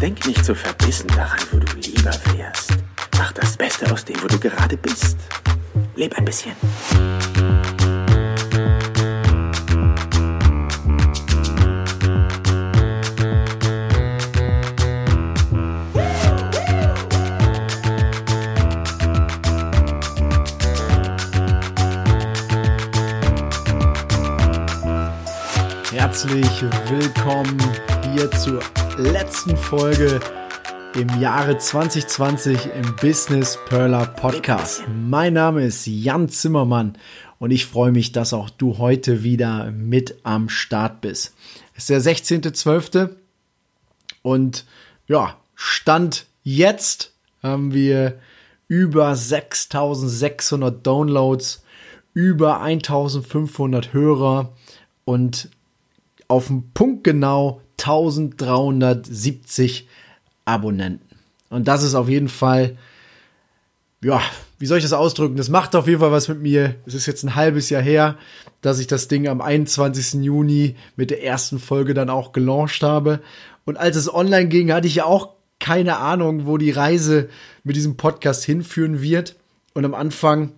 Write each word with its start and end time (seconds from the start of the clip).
Denk 0.00 0.26
nicht 0.26 0.44
so 0.44 0.54
verbissen 0.54 1.08
daran, 1.08 1.40
wo 1.50 1.58
du 1.58 1.72
lieber 1.76 2.12
wärst. 2.34 2.70
Mach 3.16 3.32
das 3.32 3.56
Beste 3.56 3.90
aus 3.90 4.04
dem, 4.04 4.22
wo 4.22 4.26
du 4.26 4.38
gerade 4.38 4.76
bist. 4.76 5.16
Leb 5.94 6.16
ein 6.18 6.24
bisschen. 6.26 6.52
Herzlich 25.90 26.64
willkommen 26.90 27.58
hier 28.12 28.30
zur 28.32 28.60
letzten 28.98 29.56
Folge 29.58 30.20
im 30.94 31.20
Jahre 31.20 31.58
2020 31.58 32.70
im 32.74 32.96
Business 32.96 33.58
Perler 33.68 34.06
Podcast. 34.06 34.84
Mein 34.88 35.34
Name 35.34 35.64
ist 35.64 35.86
Jan 35.86 36.30
Zimmermann 36.30 36.96
und 37.38 37.50
ich 37.50 37.66
freue 37.66 37.92
mich, 37.92 38.12
dass 38.12 38.32
auch 38.32 38.48
du 38.48 38.78
heute 38.78 39.22
wieder 39.22 39.70
mit 39.70 40.16
am 40.22 40.48
Start 40.48 41.02
bist. 41.02 41.34
Es 41.74 41.90
ist 41.90 42.06
der 42.06 42.14
16.12. 42.14 43.10
und 44.22 44.64
ja, 45.06 45.36
Stand 45.54 46.26
jetzt 46.42 47.12
haben 47.42 47.74
wir 47.74 48.18
über 48.66 49.14
6600 49.14 50.86
Downloads, 50.86 51.62
über 52.14 52.62
1500 52.62 53.92
Hörer 53.92 54.54
und 55.04 55.50
auf 56.28 56.46
den 56.46 56.70
Punkt 56.72 57.04
genau 57.04 57.60
1370 57.78 59.88
Abonnenten. 60.44 61.16
Und 61.50 61.68
das 61.68 61.82
ist 61.82 61.94
auf 61.94 62.08
jeden 62.08 62.28
Fall, 62.28 62.76
ja, 64.02 64.20
wie 64.58 64.66
soll 64.66 64.78
ich 64.78 64.84
das 64.84 64.92
ausdrücken? 64.92 65.36
Das 65.36 65.48
macht 65.48 65.76
auf 65.76 65.86
jeden 65.86 66.00
Fall 66.00 66.12
was 66.12 66.28
mit 66.28 66.40
mir. 66.40 66.76
Es 66.86 66.94
ist 66.94 67.06
jetzt 67.06 67.22
ein 67.22 67.34
halbes 67.34 67.70
Jahr 67.70 67.82
her, 67.82 68.16
dass 68.62 68.78
ich 68.78 68.86
das 68.86 69.08
Ding 69.08 69.28
am 69.28 69.40
21. 69.40 70.24
Juni 70.24 70.76
mit 70.96 71.10
der 71.10 71.22
ersten 71.22 71.58
Folge 71.58 71.94
dann 71.94 72.10
auch 72.10 72.32
gelauncht 72.32 72.82
habe. 72.82 73.20
Und 73.64 73.76
als 73.76 73.96
es 73.96 74.12
online 74.12 74.48
ging, 74.48 74.72
hatte 74.72 74.86
ich 74.86 74.96
ja 74.96 75.04
auch 75.04 75.30
keine 75.58 75.98
Ahnung, 75.98 76.46
wo 76.46 76.58
die 76.58 76.70
Reise 76.70 77.28
mit 77.64 77.76
diesem 77.76 77.96
Podcast 77.96 78.44
hinführen 78.44 79.02
wird. 79.02 79.36
Und 79.74 79.84
am 79.84 79.94
Anfang 79.94 80.52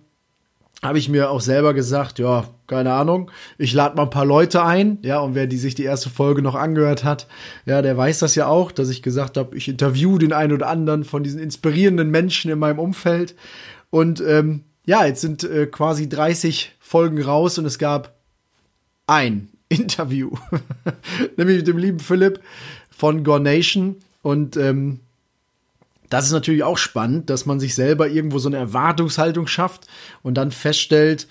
habe 0.81 0.97
ich 0.97 1.09
mir 1.09 1.29
auch 1.29 1.41
selber 1.41 1.73
gesagt, 1.73 2.19
ja, 2.19 2.45
keine 2.69 2.93
Ahnung, 2.93 3.29
ich 3.57 3.73
lade 3.73 3.97
mal 3.97 4.03
ein 4.03 4.09
paar 4.09 4.25
Leute 4.25 4.63
ein, 4.63 4.99
ja, 5.01 5.19
und 5.19 5.35
wer 5.35 5.47
die 5.47 5.57
sich 5.57 5.75
die 5.75 5.83
erste 5.83 6.09
Folge 6.09 6.41
noch 6.41 6.55
angehört 6.55 7.03
hat, 7.03 7.27
ja, 7.65 7.81
der 7.81 7.97
weiß 7.97 8.19
das 8.19 8.35
ja 8.35 8.47
auch, 8.47 8.71
dass 8.71 8.89
ich 8.89 9.01
gesagt 9.01 9.35
habe, 9.35 9.57
ich 9.57 9.67
interview 9.67 10.17
den 10.17 10.31
einen 10.31 10.53
oder 10.53 10.67
anderen 10.67 11.03
von 11.03 11.23
diesen 11.23 11.41
inspirierenden 11.41 12.09
Menschen 12.09 12.49
in 12.49 12.59
meinem 12.59 12.79
Umfeld. 12.79 13.35
Und 13.89 14.21
ähm, 14.21 14.63
ja, 14.85 15.05
jetzt 15.05 15.21
sind 15.21 15.43
äh, 15.43 15.65
quasi 15.65 16.07
30 16.07 16.75
Folgen 16.79 17.21
raus 17.21 17.57
und 17.57 17.65
es 17.65 17.79
gab 17.79 18.13
ein 19.07 19.49
Interview, 19.69 20.31
nämlich 21.37 21.57
mit 21.57 21.67
dem 21.67 21.77
lieben 21.77 21.99
Philipp 21.99 22.39
von 22.89 23.23
Gornation. 23.23 23.97
Und 24.21 24.57
ähm, 24.57 24.99
das 26.09 26.25
ist 26.25 26.31
natürlich 26.31 26.63
auch 26.63 26.77
spannend, 26.77 27.29
dass 27.29 27.45
man 27.45 27.59
sich 27.59 27.75
selber 27.75 28.07
irgendwo 28.09 28.39
so 28.39 28.49
eine 28.49 28.57
Erwartungshaltung 28.57 29.47
schafft 29.47 29.87
und 30.23 30.35
dann 30.35 30.51
feststellt, 30.51 31.27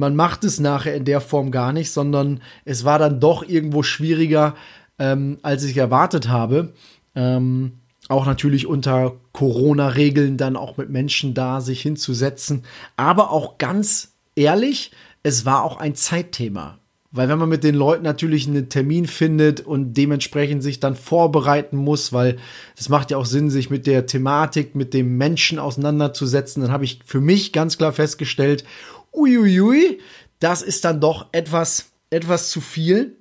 man 0.00 0.16
macht 0.16 0.42
es 0.42 0.58
nachher 0.58 0.96
in 0.96 1.04
der 1.04 1.20
Form 1.20 1.52
gar 1.52 1.72
nicht, 1.72 1.92
sondern 1.92 2.40
es 2.64 2.84
war 2.84 2.98
dann 2.98 3.20
doch 3.20 3.46
irgendwo 3.46 3.84
schwieriger, 3.84 4.56
ähm, 4.98 5.38
als 5.42 5.62
ich 5.62 5.76
erwartet 5.76 6.28
habe. 6.28 6.72
Ähm, 7.14 7.74
auch 8.08 8.26
natürlich 8.26 8.66
unter 8.66 9.16
Corona-Regeln 9.32 10.36
dann 10.36 10.56
auch 10.56 10.76
mit 10.76 10.90
Menschen 10.90 11.34
da 11.34 11.60
sich 11.60 11.82
hinzusetzen. 11.82 12.64
Aber 12.96 13.30
auch 13.30 13.58
ganz 13.58 14.14
ehrlich, 14.34 14.90
es 15.22 15.44
war 15.44 15.62
auch 15.62 15.76
ein 15.76 15.94
Zeitthema. 15.94 16.78
Weil 17.12 17.28
wenn 17.28 17.38
man 17.38 17.48
mit 17.48 17.64
den 17.64 17.74
Leuten 17.74 18.04
natürlich 18.04 18.46
einen 18.46 18.68
Termin 18.68 19.06
findet 19.06 19.60
und 19.60 19.94
dementsprechend 19.94 20.62
sich 20.62 20.78
dann 20.78 20.94
vorbereiten 20.94 21.76
muss, 21.76 22.12
weil 22.12 22.38
es 22.76 22.88
macht 22.88 23.10
ja 23.10 23.16
auch 23.16 23.26
Sinn, 23.26 23.50
sich 23.50 23.68
mit 23.68 23.86
der 23.88 24.06
Thematik, 24.06 24.76
mit 24.76 24.94
dem 24.94 25.16
Menschen 25.16 25.58
auseinanderzusetzen, 25.58 26.62
dann 26.62 26.70
habe 26.70 26.84
ich 26.84 27.00
für 27.04 27.20
mich 27.20 27.52
ganz 27.52 27.78
klar 27.78 27.92
festgestellt, 27.92 28.64
uiuiui, 29.12 30.00
das 30.38 30.62
ist 30.62 30.84
dann 30.84 31.00
doch 31.00 31.28
etwas, 31.32 31.90
etwas 32.10 32.50
zu 32.50 32.60
viel. 32.60 33.16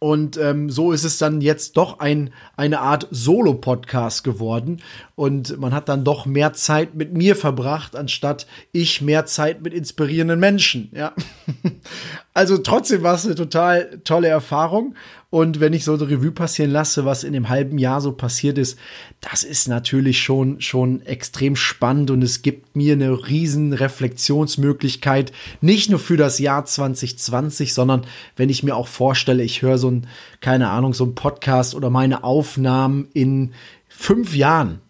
Und 0.00 0.36
ähm, 0.36 0.68
so 0.68 0.92
ist 0.92 1.04
es 1.04 1.16
dann 1.16 1.40
jetzt 1.40 1.78
doch 1.78 1.98
ein, 1.98 2.34
eine 2.58 2.80
Art 2.80 3.08
Solo-Podcast 3.10 4.22
geworden. 4.22 4.82
Und 5.14 5.58
man 5.58 5.72
hat 5.72 5.88
dann 5.88 6.04
doch 6.04 6.26
mehr 6.26 6.52
Zeit 6.52 6.94
mit 6.94 7.16
mir 7.16 7.34
verbracht, 7.36 7.96
anstatt 7.96 8.46
ich 8.70 9.00
mehr 9.00 9.24
Zeit 9.24 9.62
mit 9.62 9.72
inspirierenden 9.72 10.38
Menschen. 10.38 10.90
Ja. 10.94 11.14
Also 12.36 12.58
trotzdem 12.58 13.04
war 13.04 13.14
es 13.14 13.24
eine 13.24 13.36
total 13.36 14.00
tolle 14.02 14.26
Erfahrung. 14.26 14.96
Und 15.34 15.58
wenn 15.58 15.72
ich 15.72 15.82
so 15.82 15.94
eine 15.94 16.08
Revue 16.08 16.30
passieren 16.30 16.70
lasse, 16.70 17.04
was 17.04 17.24
in 17.24 17.32
dem 17.32 17.48
halben 17.48 17.76
Jahr 17.76 18.00
so 18.00 18.12
passiert 18.12 18.56
ist, 18.56 18.78
das 19.20 19.42
ist 19.42 19.66
natürlich 19.66 20.22
schon, 20.22 20.60
schon 20.60 21.04
extrem 21.06 21.56
spannend 21.56 22.12
und 22.12 22.22
es 22.22 22.42
gibt 22.42 22.76
mir 22.76 22.92
eine 22.92 23.26
riesen 23.26 23.72
Reflexionsmöglichkeit, 23.72 25.32
nicht 25.60 25.90
nur 25.90 25.98
für 25.98 26.16
das 26.16 26.38
Jahr 26.38 26.64
2020, 26.64 27.74
sondern 27.74 28.02
wenn 28.36 28.48
ich 28.48 28.62
mir 28.62 28.76
auch 28.76 28.86
vorstelle, 28.86 29.42
ich 29.42 29.60
höre 29.60 29.76
so 29.76 29.90
ein, 29.90 30.06
keine 30.40 30.70
Ahnung, 30.70 30.94
so 30.94 31.04
ein 31.04 31.16
Podcast 31.16 31.74
oder 31.74 31.90
meine 31.90 32.22
Aufnahmen 32.22 33.08
in 33.12 33.54
fünf 33.88 34.36
Jahren, 34.36 34.82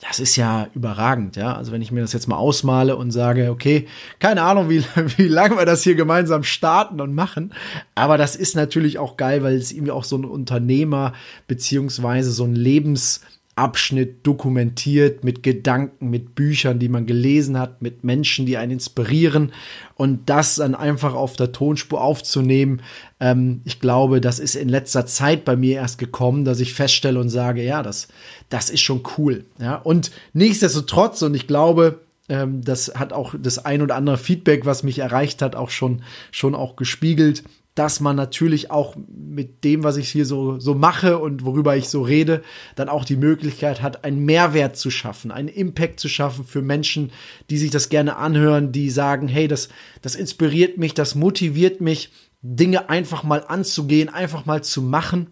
das 0.00 0.20
ist 0.20 0.36
ja 0.36 0.68
überragend, 0.74 1.34
ja. 1.34 1.56
Also 1.56 1.72
wenn 1.72 1.82
ich 1.82 1.90
mir 1.90 2.02
das 2.02 2.12
jetzt 2.12 2.28
mal 2.28 2.36
ausmale 2.36 2.96
und 2.96 3.10
sage, 3.10 3.50
okay, 3.50 3.88
keine 4.20 4.42
Ahnung, 4.42 4.70
wie, 4.70 4.84
wie 5.16 5.26
lange 5.26 5.56
wir 5.56 5.66
das 5.66 5.82
hier 5.82 5.96
gemeinsam 5.96 6.44
starten 6.44 7.00
und 7.00 7.14
machen, 7.14 7.52
aber 7.94 8.16
das 8.16 8.36
ist 8.36 8.54
natürlich 8.54 8.98
auch 8.98 9.16
geil, 9.16 9.42
weil 9.42 9.56
es 9.56 9.72
irgendwie 9.72 9.90
auch 9.90 10.04
so 10.04 10.16
ein 10.16 10.24
Unternehmer 10.24 11.14
beziehungsweise 11.48 12.30
so 12.30 12.44
ein 12.44 12.54
Lebens 12.54 13.22
Abschnitt 13.58 14.26
dokumentiert 14.26 15.24
mit 15.24 15.42
Gedanken, 15.42 16.10
mit 16.10 16.34
Büchern, 16.34 16.78
die 16.78 16.88
man 16.88 17.06
gelesen 17.06 17.58
hat, 17.58 17.82
mit 17.82 18.04
Menschen, 18.04 18.46
die 18.46 18.56
einen 18.56 18.72
inspirieren 18.72 19.52
und 19.96 20.30
das 20.30 20.56
dann 20.56 20.74
einfach 20.74 21.14
auf 21.14 21.36
der 21.36 21.52
Tonspur 21.52 22.00
aufzunehmen. 22.00 22.82
Ähm, 23.20 23.60
ich 23.64 23.80
glaube, 23.80 24.20
das 24.20 24.38
ist 24.38 24.54
in 24.54 24.68
letzter 24.68 25.06
Zeit 25.06 25.44
bei 25.44 25.56
mir 25.56 25.76
erst 25.76 25.98
gekommen, 25.98 26.44
dass 26.44 26.60
ich 26.60 26.72
feststelle 26.72 27.18
und 27.18 27.28
sage, 27.28 27.62
ja, 27.62 27.82
das, 27.82 28.08
das 28.48 28.70
ist 28.70 28.80
schon 28.80 29.02
cool. 29.18 29.44
Ja, 29.60 29.74
und 29.76 30.12
nichtsdestotrotz, 30.32 31.22
und 31.22 31.34
ich 31.34 31.46
glaube, 31.46 32.00
ähm, 32.28 32.62
das 32.62 32.92
hat 32.94 33.12
auch 33.12 33.34
das 33.40 33.64
ein 33.64 33.82
oder 33.82 33.96
andere 33.96 34.18
Feedback, 34.18 34.66
was 34.66 34.82
mich 34.82 35.00
erreicht 35.00 35.42
hat, 35.42 35.56
auch 35.56 35.70
schon, 35.70 36.02
schon 36.30 36.54
auch 36.54 36.76
gespiegelt 36.76 37.42
dass 37.78 38.00
man 38.00 38.16
natürlich 38.16 38.72
auch 38.72 38.96
mit 39.08 39.62
dem, 39.62 39.84
was 39.84 39.96
ich 39.96 40.08
hier 40.08 40.26
so, 40.26 40.58
so 40.58 40.74
mache 40.74 41.18
und 41.18 41.44
worüber 41.44 41.76
ich 41.76 41.88
so 41.88 42.02
rede, 42.02 42.42
dann 42.74 42.88
auch 42.88 43.04
die 43.04 43.16
Möglichkeit 43.16 43.82
hat, 43.82 44.04
einen 44.04 44.24
Mehrwert 44.24 44.76
zu 44.76 44.90
schaffen, 44.90 45.30
einen 45.30 45.46
Impact 45.46 46.00
zu 46.00 46.08
schaffen 46.08 46.44
für 46.44 46.60
Menschen, 46.60 47.12
die 47.50 47.56
sich 47.58 47.70
das 47.70 47.88
gerne 47.88 48.16
anhören, 48.16 48.72
die 48.72 48.90
sagen, 48.90 49.28
hey, 49.28 49.46
das, 49.46 49.68
das 50.02 50.16
inspiriert 50.16 50.76
mich, 50.76 50.94
das 50.94 51.14
motiviert 51.14 51.80
mich, 51.80 52.10
Dinge 52.42 52.88
einfach 52.88 53.22
mal 53.22 53.44
anzugehen, 53.46 54.08
einfach 54.08 54.44
mal 54.44 54.64
zu 54.64 54.82
machen 54.82 55.28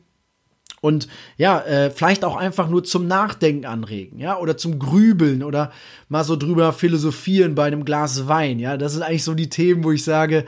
und 0.80 1.08
ja, 1.36 1.60
äh, 1.62 1.90
vielleicht 1.90 2.24
auch 2.24 2.36
einfach 2.36 2.68
nur 2.68 2.84
zum 2.84 3.08
Nachdenken 3.08 3.66
anregen, 3.66 4.20
ja, 4.20 4.38
oder 4.38 4.56
zum 4.56 4.78
Grübeln 4.78 5.42
oder 5.42 5.72
mal 6.08 6.22
so 6.22 6.36
drüber 6.36 6.72
philosophieren 6.72 7.56
bei 7.56 7.64
einem 7.64 7.84
Glas 7.84 8.28
Wein, 8.28 8.60
ja, 8.60 8.76
das 8.76 8.92
sind 8.92 9.02
eigentlich 9.02 9.24
so 9.24 9.34
die 9.34 9.48
Themen, 9.48 9.82
wo 9.82 9.90
ich 9.90 10.04
sage, 10.04 10.44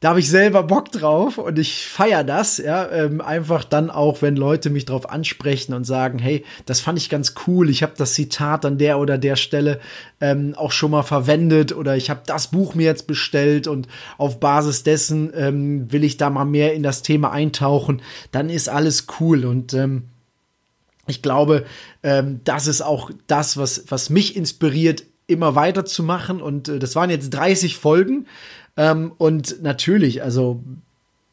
da 0.00 0.10
habe 0.10 0.20
ich 0.20 0.30
selber 0.30 0.62
Bock 0.62 0.90
drauf 0.90 1.36
und 1.36 1.58
ich 1.58 1.86
feier 1.86 2.24
das, 2.24 2.56
ja, 2.56 2.90
ähm, 2.90 3.20
einfach 3.20 3.64
dann 3.64 3.90
auch, 3.90 4.22
wenn 4.22 4.34
Leute 4.34 4.70
mich 4.70 4.86
drauf 4.86 5.10
ansprechen 5.10 5.74
und 5.74 5.84
sagen, 5.84 6.18
hey, 6.18 6.42
das 6.64 6.80
fand 6.80 6.98
ich 6.98 7.10
ganz 7.10 7.34
cool, 7.46 7.68
ich 7.68 7.82
habe 7.82 7.92
das 7.98 8.14
Zitat 8.14 8.64
an 8.64 8.78
der 8.78 8.98
oder 8.98 9.18
der 9.18 9.36
Stelle 9.36 9.78
ähm, 10.22 10.54
auch 10.56 10.72
schon 10.72 10.92
mal 10.92 11.02
verwendet 11.02 11.76
oder 11.76 11.96
ich 11.96 12.08
habe 12.08 12.22
das 12.24 12.46
Buch 12.46 12.74
mir 12.74 12.84
jetzt 12.84 13.06
bestellt 13.06 13.66
und 13.66 13.88
auf 14.16 14.40
Basis 14.40 14.84
dessen 14.84 15.32
ähm, 15.34 15.92
will 15.92 16.02
ich 16.02 16.16
da 16.16 16.30
mal 16.30 16.46
mehr 16.46 16.72
in 16.72 16.82
das 16.82 17.02
Thema 17.02 17.30
eintauchen, 17.30 18.00
dann 18.32 18.48
ist 18.48 18.70
alles 18.70 19.06
cool 19.20 19.44
und 19.44 19.74
ähm, 19.74 20.04
ich 21.06 21.20
glaube, 21.20 21.66
ähm, 22.02 22.40
das 22.44 22.66
ist 22.66 22.80
auch 22.80 23.10
das, 23.26 23.58
was, 23.58 23.84
was 23.88 24.08
mich 24.08 24.34
inspiriert, 24.34 25.04
immer 25.30 25.54
weiterzumachen. 25.54 26.42
Und 26.42 26.68
äh, 26.68 26.78
das 26.78 26.96
waren 26.96 27.10
jetzt 27.10 27.30
30 27.30 27.76
Folgen. 27.76 28.26
Ähm, 28.80 29.12
und 29.18 29.62
natürlich, 29.62 30.22
also 30.22 30.62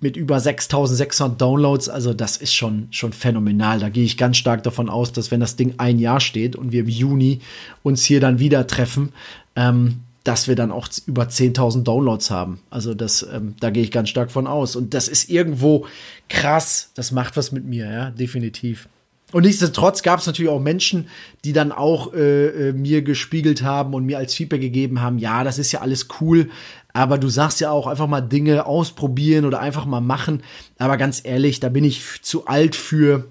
mit 0.01 0.17
über 0.17 0.37
6600 0.37 1.41
Downloads, 1.41 1.87
also 1.87 2.13
das 2.13 2.35
ist 2.35 2.53
schon, 2.53 2.89
schon 2.91 3.13
phänomenal. 3.13 3.79
Da 3.79 3.87
gehe 3.87 4.03
ich 4.03 4.17
ganz 4.17 4.35
stark 4.35 4.63
davon 4.63 4.89
aus, 4.89 5.13
dass 5.13 5.31
wenn 5.31 5.39
das 5.39 5.55
Ding 5.55 5.75
ein 5.77 5.97
Jahr 5.97 6.19
steht 6.19 6.57
und 6.57 6.73
wir 6.73 6.81
im 6.81 6.89
Juni 6.89 7.39
uns 7.83 8.03
hier 8.03 8.19
dann 8.19 8.39
wieder 8.39 8.67
treffen, 8.67 9.13
ähm, 9.55 10.01
dass 10.25 10.49
wir 10.49 10.57
dann 10.57 10.73
auch 10.73 10.89
über 11.05 11.23
10.000 11.23 11.83
Downloads 11.83 12.29
haben. 12.31 12.59
Also 12.69 12.93
das, 12.93 13.25
ähm, 13.33 13.55
da 13.61 13.69
gehe 13.69 13.81
ich 13.81 13.91
ganz 13.91 14.09
stark 14.09 14.29
von 14.29 14.45
aus. 14.45 14.75
Und 14.75 14.93
das 14.93 15.07
ist 15.07 15.29
irgendwo 15.29 15.85
krass. 16.27 16.91
Das 16.95 17.13
macht 17.13 17.37
was 17.37 17.53
mit 17.53 17.63
mir, 17.63 17.89
ja, 17.89 18.09
definitiv. 18.11 18.89
Und 19.33 19.43
nichtsdestotrotz 19.43 20.03
gab 20.03 20.19
es 20.19 20.25
natürlich 20.25 20.51
auch 20.51 20.59
Menschen, 20.59 21.07
die 21.43 21.51
dann 21.51 21.73
auch 21.73 22.13
äh, 22.13 22.69
äh, 22.69 22.73
mir 22.73 23.01
gespiegelt 23.01 23.61
haben 23.61 23.93
und 23.93 24.05
mir 24.05 24.17
als 24.17 24.33
Feedback 24.33 24.61
gegeben 24.61 25.01
haben, 25.01 25.17
ja, 25.17 25.43
das 25.43 25.59
ist 25.59 25.71
ja 25.73 25.81
alles 25.81 26.07
cool, 26.21 26.49
aber 26.97 27.19
du 27.19 27.29
sagst 27.29 27.59
ja 27.59 27.69
auch 27.69 27.85
einfach 27.85 28.07
mal 28.07 28.21
Dinge 28.21 28.65
ausprobieren 28.65 29.45
oder 29.45 29.59
einfach 29.59 29.85
mal 29.85 30.01
machen. 30.01 30.41
Aber 30.79 30.97
ganz 30.97 31.21
ehrlich, 31.23 31.59
da 31.59 31.69
bin 31.69 31.83
ich 31.83 32.01
zu 32.23 32.47
alt 32.47 32.75
für. 32.75 33.27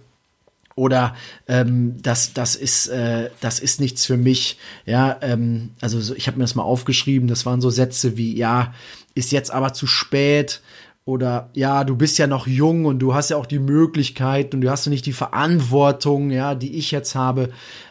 Oder 0.77 1.17
ähm, 1.49 1.97
das 2.01 2.33
das 2.33 2.55
ist 2.55 2.87
äh, 2.89 3.31
das 3.41 3.59
ist 3.59 3.81
nichts 3.81 4.05
für 4.05 4.17
mich. 4.19 4.59
Ja 4.85 5.17
ähm, 5.21 5.71
also 5.81 6.01
so, 6.01 6.15
ich 6.15 6.29
habe 6.29 6.37
mir 6.37 6.45
das 6.45 6.55
mal 6.55 6.63
aufgeschrieben. 6.63 7.29
Das 7.29 7.45
waren 7.45 7.61
so 7.61 7.71
Sätze 7.71 8.17
wie 8.17 8.37
ja 8.37 8.73
ist 9.15 9.33
jetzt 9.33 9.51
aber 9.51 9.73
zu 9.73 9.87
spät 9.87 10.61
oder 11.07 11.51
ja, 11.55 11.85
du 11.85 11.97
bist 11.97 12.19
ja 12.19 12.27
noch 12.27 12.49
jung 12.49 12.85
und 12.85 12.99
du 12.99 13.15
hast 13.15 13.31
ja 13.31 13.37
auch 13.37 13.47
die 13.47 13.61
Möglichkeit 13.61 14.53
und 14.53 14.61
du 14.61 14.71
hast 14.71 14.87
ja 14.87 14.91
nicht 14.91 15.07
die 15.07 15.13
Verantwortung, 15.13 16.31
ja, 16.31 16.57
die 16.57 16.77
ich 16.77 16.91
jetzt 16.91 17.15
habe. 17.15 17.51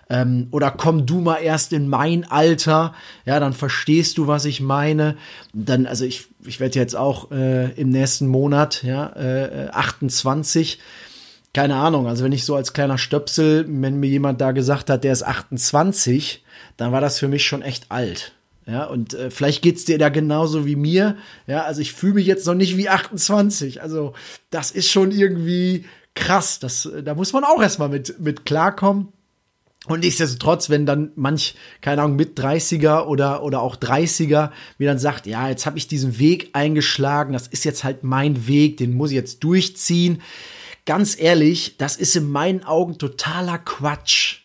Ähm, 0.09 0.49
oder 0.51 0.69
komm 0.69 1.05
du 1.05 1.21
mal 1.21 1.37
erst 1.37 1.71
in 1.71 1.87
mein 1.87 2.29
Alter, 2.29 2.93
ja, 3.25 3.39
dann 3.39 3.53
verstehst 3.53 4.17
du, 4.17 4.27
was 4.27 4.43
ich 4.43 4.59
meine. 4.59 5.15
Dann, 5.53 5.87
also 5.87 6.03
ich, 6.03 6.27
ich 6.45 6.59
werde 6.59 6.77
jetzt 6.77 6.97
auch 6.97 7.31
äh, 7.31 7.71
im 7.79 7.89
nächsten 7.89 8.27
Monat, 8.27 8.83
ja, 8.83 9.07
äh, 9.15 9.69
28. 9.71 10.79
Keine 11.53 11.75
Ahnung, 11.75 12.07
also 12.07 12.25
wenn 12.25 12.33
ich 12.33 12.43
so 12.43 12.53
als 12.53 12.73
kleiner 12.73 12.97
Stöpsel, 12.97 13.65
wenn 13.65 13.97
mir 14.01 14.09
jemand 14.09 14.41
da 14.41 14.51
gesagt 14.51 14.89
hat, 14.89 15.05
der 15.05 15.13
ist 15.13 15.23
28, 15.23 16.43
dann 16.75 16.91
war 16.91 16.99
das 16.99 17.17
für 17.17 17.29
mich 17.29 17.45
schon 17.45 17.61
echt 17.61 17.93
alt. 17.93 18.34
Ja, 18.67 18.85
und 18.85 19.13
äh, 19.13 19.29
vielleicht 19.29 19.61
geht's 19.61 19.85
dir 19.85 19.99
da 19.99 20.09
genauso 20.09 20.65
wie 20.65 20.75
mir. 20.75 21.17
Ja, 21.45 21.63
also 21.63 21.81
ich 21.81 21.93
fühle 21.93 22.15
mich 22.15 22.25
jetzt 22.25 22.47
noch 22.47 22.55
nicht 22.55 22.77
wie 22.77 22.89
28. 22.89 23.81
Also, 23.81 24.13
das 24.49 24.71
ist 24.71 24.89
schon 24.89 25.11
irgendwie 25.11 25.85
krass. 26.15 26.59
Das, 26.59 26.85
äh, 26.87 27.03
da 27.03 27.13
muss 27.13 27.31
man 27.31 27.43
auch 27.43 27.61
erstmal 27.61 27.89
mit, 27.89 28.19
mit 28.19 28.45
klarkommen. 28.45 29.09
Und 29.87 29.99
nichtsdestotrotz, 29.99 30.71
wenn 30.71 30.87
dann 30.87 31.11
manch, 31.15 31.53
keine 31.81 32.01
Ahnung, 32.01 32.15
mit 32.15 32.39
30er 32.39 33.05
oder, 33.05 33.43
oder 33.43 33.61
auch 33.61 33.75
30er 33.75 34.49
mir 34.79 34.87
dann 34.87 34.97
sagt, 34.97 35.27
ja, 35.27 35.47
jetzt 35.47 35.67
habe 35.67 35.77
ich 35.77 35.87
diesen 35.87 36.17
Weg 36.17 36.49
eingeschlagen, 36.53 37.33
das 37.33 37.45
ist 37.47 37.65
jetzt 37.65 37.83
halt 37.83 38.03
mein 38.03 38.47
Weg, 38.47 38.77
den 38.77 38.95
muss 38.95 39.11
ich 39.11 39.15
jetzt 39.15 39.43
durchziehen. 39.43 40.23
Ganz 40.87 41.19
ehrlich, 41.19 41.77
das 41.77 41.97
ist 41.97 42.15
in 42.15 42.31
meinen 42.31 42.63
Augen 42.63 42.97
totaler 42.97 43.59
Quatsch. 43.59 44.41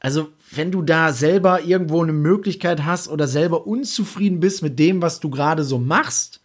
Also 0.00 0.28
wenn 0.56 0.70
du 0.70 0.82
da 0.82 1.12
selber 1.12 1.62
irgendwo 1.62 2.02
eine 2.02 2.12
Möglichkeit 2.12 2.84
hast 2.84 3.08
oder 3.08 3.26
selber 3.26 3.66
unzufrieden 3.66 4.40
bist 4.40 4.62
mit 4.62 4.78
dem, 4.78 5.02
was 5.02 5.20
du 5.20 5.30
gerade 5.30 5.64
so 5.64 5.78
machst, 5.78 6.40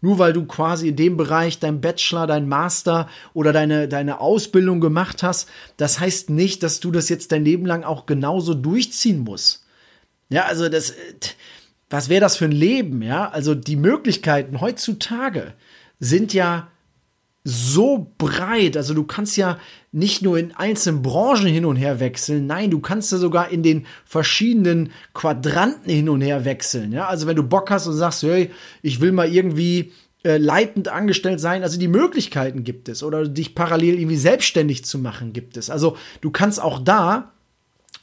nur 0.00 0.18
weil 0.18 0.32
du 0.32 0.44
quasi 0.44 0.88
in 0.88 0.96
dem 0.96 1.16
Bereich 1.16 1.58
dein 1.58 1.80
Bachelor, 1.80 2.26
dein 2.26 2.46
Master 2.46 3.08
oder 3.32 3.52
deine, 3.52 3.88
deine 3.88 4.20
Ausbildung 4.20 4.80
gemacht 4.80 5.22
hast, 5.22 5.48
das 5.76 5.98
heißt 5.98 6.30
nicht, 6.30 6.62
dass 6.62 6.80
du 6.80 6.90
das 6.90 7.08
jetzt 7.08 7.32
dein 7.32 7.44
Leben 7.44 7.64
lang 7.64 7.84
auch 7.84 8.04
genauso 8.04 8.52
durchziehen 8.52 9.20
musst. 9.20 9.64
Ja, 10.28 10.44
also 10.44 10.68
das, 10.68 10.94
was 11.88 12.08
wäre 12.08 12.20
das 12.20 12.36
für 12.36 12.46
ein 12.46 12.52
Leben, 12.52 13.02
ja? 13.02 13.30
Also 13.30 13.54
die 13.54 13.76
Möglichkeiten 13.76 14.60
heutzutage 14.60 15.54
sind 16.00 16.34
ja 16.34 16.68
so 17.44 18.12
breit. 18.18 18.76
Also 18.76 18.94
du 18.94 19.04
kannst 19.04 19.36
ja 19.36 19.58
nicht 19.94 20.22
nur 20.22 20.36
in 20.38 20.52
einzelnen 20.56 21.02
Branchen 21.02 21.46
hin 21.46 21.64
und 21.64 21.76
her 21.76 22.00
wechseln, 22.00 22.48
nein, 22.48 22.70
du 22.70 22.80
kannst 22.80 23.12
ja 23.12 23.18
sogar 23.18 23.50
in 23.50 23.62
den 23.62 23.86
verschiedenen 24.04 24.90
Quadranten 25.12 25.88
hin 25.88 26.08
und 26.08 26.20
her 26.20 26.44
wechseln. 26.44 26.90
Ja, 26.90 27.06
also 27.06 27.28
wenn 27.28 27.36
du 27.36 27.44
Bock 27.44 27.70
hast 27.70 27.86
und 27.86 27.94
sagst, 27.94 28.24
hey, 28.24 28.50
ich 28.82 29.00
will 29.00 29.12
mal 29.12 29.32
irgendwie 29.32 29.92
äh, 30.24 30.36
leitend 30.36 30.88
angestellt 30.88 31.38
sein, 31.38 31.62
also 31.62 31.78
die 31.78 31.86
Möglichkeiten 31.86 32.64
gibt 32.64 32.88
es 32.88 33.04
oder 33.04 33.28
dich 33.28 33.54
parallel 33.54 34.00
irgendwie 34.00 34.16
selbstständig 34.16 34.84
zu 34.84 34.98
machen 34.98 35.32
gibt 35.32 35.56
es. 35.56 35.70
Also 35.70 35.96
du 36.20 36.32
kannst 36.32 36.60
auch 36.60 36.80
da 36.80 37.30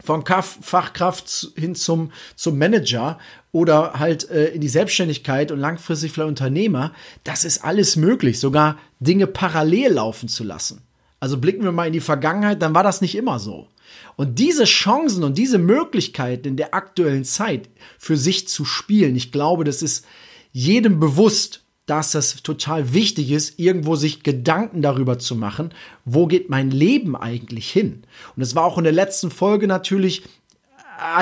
von 0.01 0.23
Fachkraft 0.25 1.51
hin 1.57 1.75
zum, 1.75 2.13
zum 2.35 2.57
Manager 2.57 3.19
oder 3.51 3.99
halt 3.99 4.29
äh, 4.29 4.47
in 4.47 4.61
die 4.61 4.69
Selbstständigkeit 4.69 5.51
und 5.51 5.59
langfristig 5.59 6.13
vielleicht 6.13 6.29
Unternehmer, 6.29 6.94
das 7.25 7.44
ist 7.44 7.65
alles 7.65 7.97
möglich, 7.97 8.39
sogar 8.39 8.77
Dinge 9.01 9.27
parallel 9.27 9.91
laufen 9.91 10.29
zu 10.29 10.45
lassen. 10.45 10.83
Also 11.21 11.38
blicken 11.38 11.63
wir 11.63 11.71
mal 11.71 11.85
in 11.85 11.94
die 11.94 12.01
Vergangenheit, 12.01 12.62
dann 12.62 12.75
war 12.75 12.83
das 12.83 13.00
nicht 13.00 13.15
immer 13.15 13.39
so. 13.39 13.68
Und 14.15 14.39
diese 14.39 14.65
Chancen 14.65 15.23
und 15.23 15.38
diese 15.38 15.59
Möglichkeiten 15.59 16.47
in 16.47 16.57
der 16.57 16.73
aktuellen 16.73 17.23
Zeit 17.23 17.69
für 17.97 18.18
sich 18.18 18.47
zu 18.47 18.65
spielen, 18.65 19.15
ich 19.15 19.31
glaube, 19.31 19.63
das 19.63 19.83
ist 19.83 20.06
jedem 20.51 21.00
bewusst, 21.00 21.63
dass 21.85 22.12
das 22.12 22.41
total 22.41 22.94
wichtig 22.94 23.31
ist, 23.31 23.59
irgendwo 23.59 23.95
sich 23.95 24.23
Gedanken 24.23 24.81
darüber 24.81 25.19
zu 25.19 25.35
machen, 25.35 25.73
wo 26.06 26.25
geht 26.25 26.50
mein 26.50 26.71
Leben 26.71 27.15
eigentlich 27.15 27.71
hin? 27.71 28.03
Und 28.35 28.41
es 28.41 28.56
war 28.56 28.63
auch 28.63 28.77
in 28.77 28.83
der 28.83 28.94
letzten 28.94 29.29
Folge 29.29 29.68
natürlich, 29.68 30.23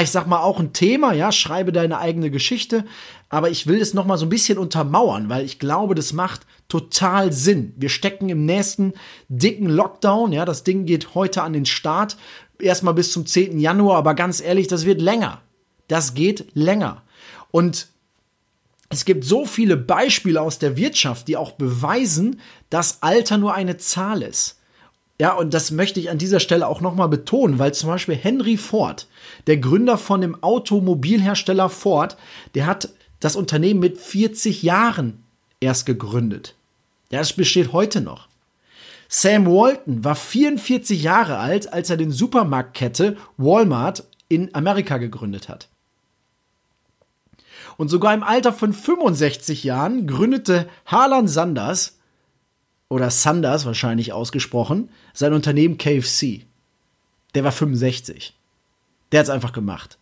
ich 0.02 0.12
sag 0.12 0.28
mal, 0.28 0.42
auch 0.42 0.60
ein 0.60 0.74
Thema, 0.74 1.14
ja, 1.14 1.32
schreibe 1.32 1.72
deine 1.72 2.00
eigene 2.00 2.32
Geschichte, 2.32 2.86
aber 3.30 3.50
ich 3.50 3.68
will 3.68 3.80
es 3.82 3.94
noch 3.94 4.06
mal 4.06 4.18
so 4.18 4.26
ein 4.26 4.30
bisschen 4.30 4.58
untermauern, 4.58 5.30
weil 5.30 5.46
ich 5.46 5.60
glaube, 5.60 5.96
das 5.96 6.14
macht 6.14 6.46
total 6.68 7.32
Sinn. 7.32 7.74
Wir 7.78 7.90
stecken 7.90 8.30
im 8.30 8.46
nächsten 8.46 8.94
dicken 9.28 9.68
Lockdown. 9.68 10.32
Ja, 10.32 10.46
das 10.46 10.64
Ding 10.64 10.86
geht 10.86 11.16
heute 11.16 11.44
an 11.44 11.54
den 11.54 11.66
Start. 11.66 12.18
Erstmal 12.60 12.94
bis 12.94 13.12
zum 13.12 13.26
10. 13.26 13.60
Januar, 13.60 13.98
aber 13.98 14.16
ganz 14.16 14.42
ehrlich, 14.42 14.68
das 14.68 14.86
wird 14.86 15.02
länger. 15.02 15.42
Das 15.88 16.14
geht 16.14 16.48
länger. 16.54 17.04
Und 17.52 17.88
es 18.90 19.06
gibt 19.06 19.24
so 19.24 19.46
viele 19.46 19.78
Beispiele 19.78 20.42
aus 20.42 20.60
der 20.60 20.76
Wirtschaft, 20.76 21.28
die 21.28 21.38
auch 21.38 21.52
beweisen, 21.52 22.42
dass 22.70 23.02
Alter 23.04 23.38
nur 23.38 23.54
eine 23.54 23.78
Zahl 23.78 24.24
ist. 24.24 24.59
Ja, 25.20 25.34
und 25.34 25.54
das 25.54 25.72
möchte 25.72 26.00
ich 26.00 26.10
an 26.10 26.18
dieser 26.18 26.40
Stelle 26.40 26.68
auch 26.68 26.80
nochmal 26.80 27.10
betonen, 27.10 27.60
weil 27.60 27.74
zum 27.74 27.90
Beispiel 27.90 28.16
Henry 28.16 28.56
Ford, 28.56 29.08
der 29.48 29.58
Gründer 29.58 29.98
von 29.98 30.22
dem 30.22 30.42
Automobilhersteller 30.42 31.70
Ford, 31.70 32.16
der 32.56 32.66
hat 32.66 32.90
das 33.20 33.36
Unternehmen 33.36 33.82
mit 33.82 33.98
40 33.98 34.64
Jahren 34.64 35.22
erst 35.60 35.86
gegründet. 35.86 36.56
Ja, 37.12 37.20
das 37.20 37.34
besteht 37.34 37.74
heute 37.74 38.00
noch. 38.00 38.30
Sam 39.10 39.46
Walton 39.48 40.06
war 40.06 40.16
44 40.16 41.02
Jahre 41.02 41.38
alt, 41.38 41.74
als 41.74 41.90
er 41.90 41.98
den 41.98 42.12
Supermarktkette 42.12 43.18
Walmart 43.38 44.06
in 44.30 44.54
Amerika 44.56 45.00
gegründet 45.00 45.50
hat. 45.50 45.68
Und 47.76 47.90
sogar 47.90 48.14
im 48.14 48.24
Alter 48.24 48.54
von 48.54 48.72
65 48.72 49.64
Jahren 49.64 50.08
gründete 50.08 50.70
Harlan 50.86 51.28
Sanders, 51.28 51.99
oder 52.90 53.12
Sanders 53.12 53.66
wahrscheinlich 53.66 54.12
ausgesprochen, 54.12 54.90
sein 55.14 55.34
Unternehmen 55.34 55.78
KFC. 55.78 56.46
Der 57.36 57.44
war 57.44 57.52
65. 57.52 58.36
Der 59.12 59.20
hat 59.20 59.28
es 59.28 59.30
einfach 59.30 59.54
gemacht. 59.54 59.98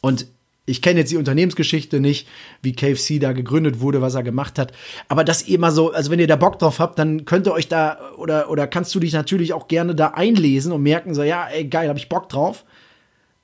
Und 0.00 0.26
ich 0.66 0.80
kenne 0.80 1.00
jetzt 1.00 1.12
die 1.12 1.18
Unternehmensgeschichte 1.18 2.00
nicht, 2.00 2.26
wie 2.62 2.74
KFC 2.74 3.20
da 3.20 3.32
gegründet 3.32 3.80
wurde, 3.80 4.00
was 4.00 4.14
er 4.14 4.22
gemacht 4.22 4.58
hat. 4.58 4.72
Aber 5.08 5.22
das 5.22 5.46
mal 5.58 5.70
so, 5.70 5.92
also 5.92 6.10
wenn 6.10 6.18
ihr 6.18 6.26
da 6.26 6.36
Bock 6.36 6.58
drauf 6.58 6.78
habt, 6.78 6.98
dann 6.98 7.26
könnt 7.26 7.46
ihr 7.46 7.52
euch 7.52 7.68
da 7.68 7.98
oder 8.16 8.50
oder 8.50 8.66
kannst 8.66 8.94
du 8.94 9.00
dich 9.00 9.12
natürlich 9.12 9.52
auch 9.52 9.68
gerne 9.68 9.94
da 9.94 10.08
einlesen 10.08 10.72
und 10.72 10.82
merken 10.82 11.14
so, 11.14 11.22
ja, 11.22 11.46
ey, 11.48 11.66
geil, 11.66 11.88
habe 11.88 11.98
ich 11.98 12.08
Bock 12.08 12.30
drauf, 12.30 12.64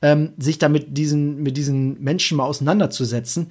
ähm, 0.01 0.33
sich 0.39 0.59
da 0.59 0.71
mit 0.71 0.97
diesen 0.97 1.43
mit 1.43 1.59
diesen 1.59 2.03
Menschen 2.03 2.39
mal 2.39 2.47
auseinanderzusetzen. 2.47 3.49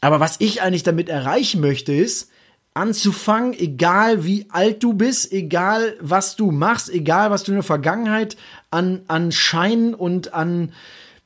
Aber 0.00 0.18
was 0.18 0.36
ich 0.40 0.62
eigentlich 0.62 0.82
damit 0.82 1.10
erreichen 1.10 1.60
möchte, 1.60 1.92
ist 1.92 2.30
anzufangen, 2.74 3.52
egal 3.52 4.24
wie 4.24 4.46
alt 4.50 4.82
du 4.82 4.94
bist, 4.94 5.32
egal 5.32 5.96
was 6.00 6.36
du 6.36 6.50
machst, 6.50 6.88
egal 6.90 7.30
was 7.30 7.42
du 7.42 7.52
in 7.52 7.56
der 7.56 7.62
Vergangenheit 7.62 8.36
an 8.70 9.02
an 9.08 9.32
Scheinen 9.32 9.94
und 9.94 10.32
an 10.32 10.72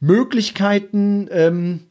Möglichkeiten 0.00 1.28
ähm, 1.30 1.86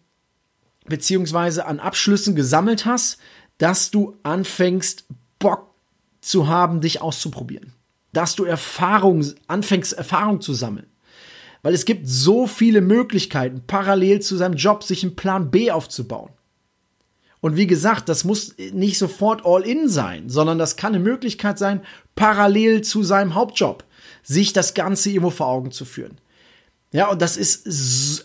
beziehungsweise 0.85 1.65
an 1.65 1.79
Abschlüssen 1.79 2.35
gesammelt 2.35 2.85
hast, 2.85 3.17
dass 3.57 3.91
du 3.91 4.17
anfängst, 4.23 5.05
Bock 5.39 5.73
zu 6.21 6.47
haben, 6.47 6.81
dich 6.81 7.01
auszuprobieren. 7.01 7.73
Dass 8.13 8.35
du 8.35 8.45
Erfahrung, 8.45 9.25
anfängst, 9.47 9.93
Erfahrung 9.93 10.41
zu 10.41 10.53
sammeln. 10.53 10.87
Weil 11.61 11.73
es 11.73 11.85
gibt 11.85 12.07
so 12.07 12.47
viele 12.47 12.81
Möglichkeiten, 12.81 13.63
parallel 13.65 14.21
zu 14.21 14.37
seinem 14.37 14.55
Job 14.55 14.83
sich 14.83 15.03
einen 15.03 15.15
Plan 15.15 15.51
B 15.51 15.71
aufzubauen. 15.71 16.31
Und 17.45 17.57
wie 17.57 17.67
gesagt, 17.67 18.09
das 18.09 18.23
muss 18.23 18.55
nicht 18.73 18.97
sofort 18.97 19.45
all 19.45 19.61
in 19.61 19.87
sein, 19.87 20.29
sondern 20.29 20.57
das 20.57 20.77
kann 20.77 20.95
eine 20.95 21.03
Möglichkeit 21.03 21.59
sein, 21.59 21.81
parallel 22.15 22.81
zu 22.81 23.03
seinem 23.03 23.35
Hauptjob 23.35 23.83
sich 24.23 24.51
das 24.51 24.73
Ganze 24.73 25.11
irgendwo 25.11 25.29
vor 25.29 25.45
Augen 25.45 25.69
zu 25.69 25.85
führen. 25.85 26.17
Ja, 26.91 27.07
und 27.07 27.21
das 27.21 27.37
ist 27.37 27.65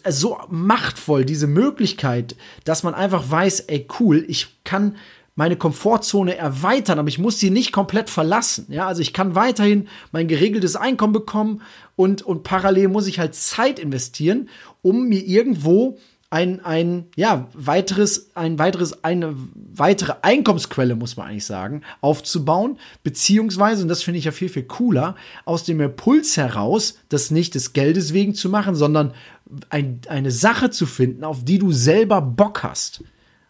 so 0.08 0.38
machtvoll, 0.48 1.26
diese 1.26 1.48
Möglichkeit, 1.48 2.34
dass 2.64 2.82
man 2.82 2.94
einfach 2.94 3.30
weiß, 3.30 3.60
ey, 3.60 3.86
cool, 4.00 4.24
ich 4.26 4.56
kann 4.64 4.96
meine 5.34 5.56
Komfortzone 5.56 6.38
erweitern, 6.38 6.98
aber 6.98 7.08
ich 7.08 7.18
muss 7.18 7.38
sie 7.38 7.50
nicht 7.50 7.72
komplett 7.72 8.08
verlassen. 8.08 8.68
Ja, 8.70 8.86
also 8.86 9.02
ich 9.02 9.12
kann 9.12 9.34
weiterhin 9.34 9.88
mein 10.12 10.28
geregeltes 10.28 10.76
Einkommen 10.76 11.12
bekommen 11.12 11.60
und, 11.94 12.22
und 12.22 12.42
parallel 12.42 12.88
muss 12.88 13.06
ich 13.06 13.18
halt 13.18 13.34
Zeit 13.34 13.78
investieren, 13.78 14.48
um 14.80 15.10
mir 15.10 15.22
irgendwo 15.22 15.98
ein, 16.30 16.64
ein, 16.64 17.06
ja, 17.16 17.48
weiteres, 17.54 18.30
ein 18.36 18.60
weiteres, 18.60 19.02
eine 19.02 19.34
weitere 19.54 20.14
Einkommensquelle, 20.22 20.94
muss 20.94 21.16
man 21.16 21.26
eigentlich 21.26 21.44
sagen, 21.44 21.82
aufzubauen, 22.00 22.78
beziehungsweise, 23.02 23.82
und 23.82 23.88
das 23.88 24.04
finde 24.04 24.18
ich 24.18 24.26
ja 24.26 24.32
viel, 24.32 24.48
viel 24.48 24.62
cooler, 24.62 25.16
aus 25.44 25.64
dem 25.64 25.80
Impuls 25.80 26.36
heraus, 26.36 26.98
das 27.08 27.32
nicht 27.32 27.56
des 27.56 27.72
Geldes 27.72 28.12
wegen 28.14 28.34
zu 28.36 28.48
machen, 28.48 28.76
sondern 28.76 29.12
ein, 29.70 30.00
eine 30.08 30.30
Sache 30.30 30.70
zu 30.70 30.86
finden, 30.86 31.24
auf 31.24 31.44
die 31.44 31.58
du 31.58 31.72
selber 31.72 32.22
Bock 32.22 32.62
hast. 32.62 33.02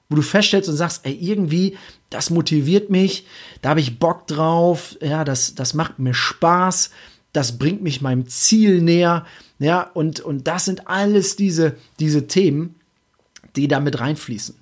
Wo 0.08 0.16
du 0.16 0.22
feststellst 0.22 0.68
und 0.68 0.76
sagst, 0.76 1.04
ey, 1.04 1.12
irgendwie, 1.12 1.76
das 2.08 2.30
motiviert 2.30 2.88
mich, 2.88 3.26
da 3.60 3.68
habe 3.68 3.80
ich 3.80 3.98
Bock 3.98 4.26
drauf, 4.26 4.96
ja, 5.02 5.22
das, 5.22 5.54
das 5.54 5.74
macht 5.74 5.98
mir 5.98 6.14
Spaß, 6.14 6.90
das 7.32 7.58
bringt 7.58 7.82
mich 7.82 8.00
meinem 8.00 8.26
Ziel 8.26 8.82
näher, 8.82 9.24
ja, 9.58 9.82
und, 9.82 10.20
und 10.20 10.46
das 10.46 10.64
sind 10.64 10.88
alles 10.88 11.36
diese, 11.36 11.76
diese 11.98 12.26
Themen, 12.26 12.74
die 13.56 13.68
da 13.68 13.80
mit 13.80 14.00
reinfließen. 14.00 14.56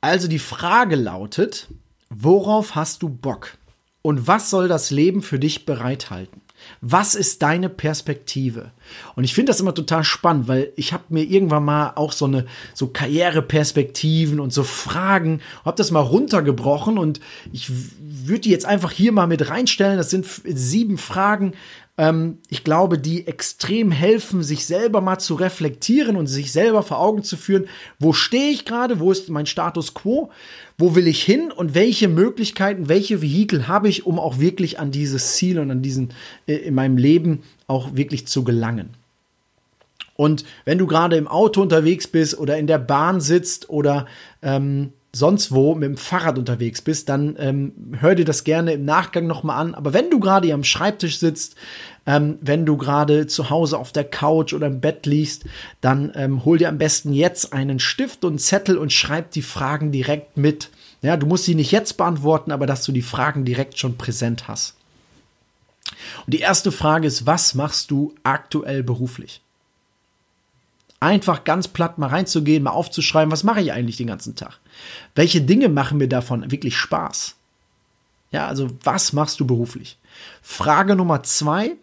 Also 0.00 0.28
die 0.28 0.38
Frage 0.38 0.96
lautet, 0.96 1.68
worauf 2.08 2.74
hast 2.74 3.02
du 3.02 3.08
Bock? 3.08 3.58
Und 4.02 4.26
was 4.26 4.48
soll 4.48 4.66
das 4.66 4.90
Leben 4.90 5.20
für 5.20 5.38
dich 5.38 5.66
bereithalten? 5.66 6.40
Was 6.80 7.14
ist 7.14 7.42
deine 7.42 7.68
Perspektive? 7.68 8.70
Und 9.14 9.24
ich 9.24 9.34
finde 9.34 9.50
das 9.50 9.60
immer 9.60 9.74
total 9.74 10.04
spannend, 10.04 10.48
weil 10.48 10.72
ich 10.76 10.92
habe 10.92 11.04
mir 11.08 11.24
irgendwann 11.24 11.64
mal 11.64 11.92
auch 11.96 12.12
so 12.12 12.26
eine 12.26 12.46
so 12.74 12.88
Karriereperspektiven 12.88 14.40
und 14.40 14.52
so 14.52 14.62
Fragen, 14.62 15.40
habe 15.64 15.76
das 15.76 15.90
mal 15.90 16.00
runtergebrochen 16.00 16.98
und 16.98 17.20
ich 17.52 17.70
würde 18.26 18.40
die 18.40 18.50
jetzt 18.50 18.66
einfach 18.66 18.90
hier 18.90 19.12
mal 19.12 19.26
mit 19.26 19.48
reinstellen. 19.48 19.96
Das 19.96 20.10
sind 20.10 20.26
sieben 20.44 20.98
Fragen, 20.98 21.52
ähm, 22.00 22.38
ich 22.48 22.64
glaube, 22.64 22.98
die 22.98 23.26
extrem 23.26 23.90
helfen, 23.92 24.42
sich 24.42 24.64
selber 24.64 25.02
mal 25.02 25.18
zu 25.18 25.34
reflektieren 25.34 26.16
und 26.16 26.26
sich 26.26 26.50
selber 26.50 26.82
vor 26.82 26.98
Augen 26.98 27.22
zu 27.22 27.36
führen, 27.36 27.66
wo 27.98 28.14
stehe 28.14 28.50
ich 28.50 28.64
gerade, 28.64 29.00
wo 29.00 29.12
ist 29.12 29.28
mein 29.28 29.44
Status 29.44 29.92
quo, 29.92 30.30
wo 30.78 30.94
will 30.94 31.06
ich 31.06 31.22
hin 31.22 31.52
und 31.54 31.74
welche 31.74 32.08
Möglichkeiten, 32.08 32.88
welche 32.88 33.20
Vehikel 33.20 33.68
habe 33.68 33.90
ich, 33.90 34.06
um 34.06 34.18
auch 34.18 34.38
wirklich 34.38 34.78
an 34.78 34.90
dieses 34.90 35.34
Ziel 35.34 35.58
und 35.58 35.70
an 35.70 35.82
diesen 35.82 36.14
äh, 36.46 36.54
in 36.54 36.74
meinem 36.74 36.96
Leben 36.96 37.42
auch 37.66 37.94
wirklich 37.94 38.26
zu 38.26 38.44
gelangen. 38.44 38.90
Und 40.16 40.44
wenn 40.64 40.78
du 40.78 40.86
gerade 40.86 41.16
im 41.16 41.28
Auto 41.28 41.60
unterwegs 41.60 42.06
bist 42.06 42.38
oder 42.38 42.58
in 42.58 42.66
der 42.66 42.78
Bahn 42.78 43.20
sitzt 43.20 43.68
oder 43.68 44.06
ähm, 44.42 44.92
sonst 45.12 45.52
wo 45.52 45.74
mit 45.74 45.84
dem 45.84 45.96
Fahrrad 45.96 46.38
unterwegs 46.38 46.82
bist, 46.82 47.08
dann 47.08 47.36
ähm, 47.38 47.72
hör 47.98 48.14
dir 48.14 48.24
das 48.24 48.44
gerne 48.44 48.74
im 48.74 48.84
Nachgang 48.84 49.26
nochmal 49.26 49.58
an. 49.58 49.74
Aber 49.74 49.92
wenn 49.92 50.10
du 50.10 50.20
gerade 50.20 50.52
am 50.52 50.62
Schreibtisch 50.62 51.18
sitzt, 51.18 51.56
ähm, 52.06 52.38
wenn 52.40 52.64
du 52.64 52.76
gerade 52.76 53.26
zu 53.26 53.50
Hause 53.50 53.78
auf 53.78 53.92
der 53.92 54.04
Couch 54.04 54.52
oder 54.52 54.68
im 54.68 54.80
Bett 54.80 55.06
liegst, 55.06 55.44
dann 55.80 56.12
ähm, 56.14 56.44
hol 56.44 56.58
dir 56.58 56.68
am 56.68 56.78
besten 56.78 57.12
jetzt 57.12 57.52
einen 57.52 57.80
Stift 57.80 58.24
und 58.24 58.38
Zettel 58.38 58.78
und 58.78 58.92
schreib 58.92 59.32
die 59.32 59.42
Fragen 59.42 59.90
direkt 59.90 60.36
mit. 60.36 60.70
Ja, 61.02 61.16
du 61.16 61.26
musst 61.26 61.44
sie 61.44 61.54
nicht 61.54 61.72
jetzt 61.72 61.96
beantworten, 61.96 62.52
aber 62.52 62.66
dass 62.66 62.84
du 62.84 62.92
die 62.92 63.02
Fragen 63.02 63.44
direkt 63.44 63.78
schon 63.78 63.96
präsent 63.96 64.48
hast. 64.48 64.76
Und 66.24 66.34
die 66.34 66.40
erste 66.40 66.70
Frage 66.70 67.08
ist, 67.08 67.26
was 67.26 67.54
machst 67.54 67.90
du 67.90 68.14
aktuell 68.22 68.82
beruflich? 68.82 69.40
Einfach 71.00 71.44
ganz 71.44 71.66
platt 71.66 71.96
mal 71.96 72.08
reinzugehen, 72.08 72.62
mal 72.62 72.70
aufzuschreiben, 72.70 73.32
was 73.32 73.42
mache 73.42 73.62
ich 73.62 73.72
eigentlich 73.72 73.96
den 73.96 74.06
ganzen 74.06 74.36
Tag? 74.36 74.60
Welche 75.14 75.40
Dinge 75.40 75.70
machen 75.70 75.98
mir 75.98 76.08
davon 76.08 76.50
wirklich 76.50 76.76
Spaß? 76.76 77.36
Ja, 78.32 78.46
also 78.46 78.68
was 78.84 79.12
machst 79.12 79.40
du 79.40 79.46
beruflich? 79.46 79.98
Frage 80.42 80.94
Nummer 80.94 81.22
zwei, 81.22 81.76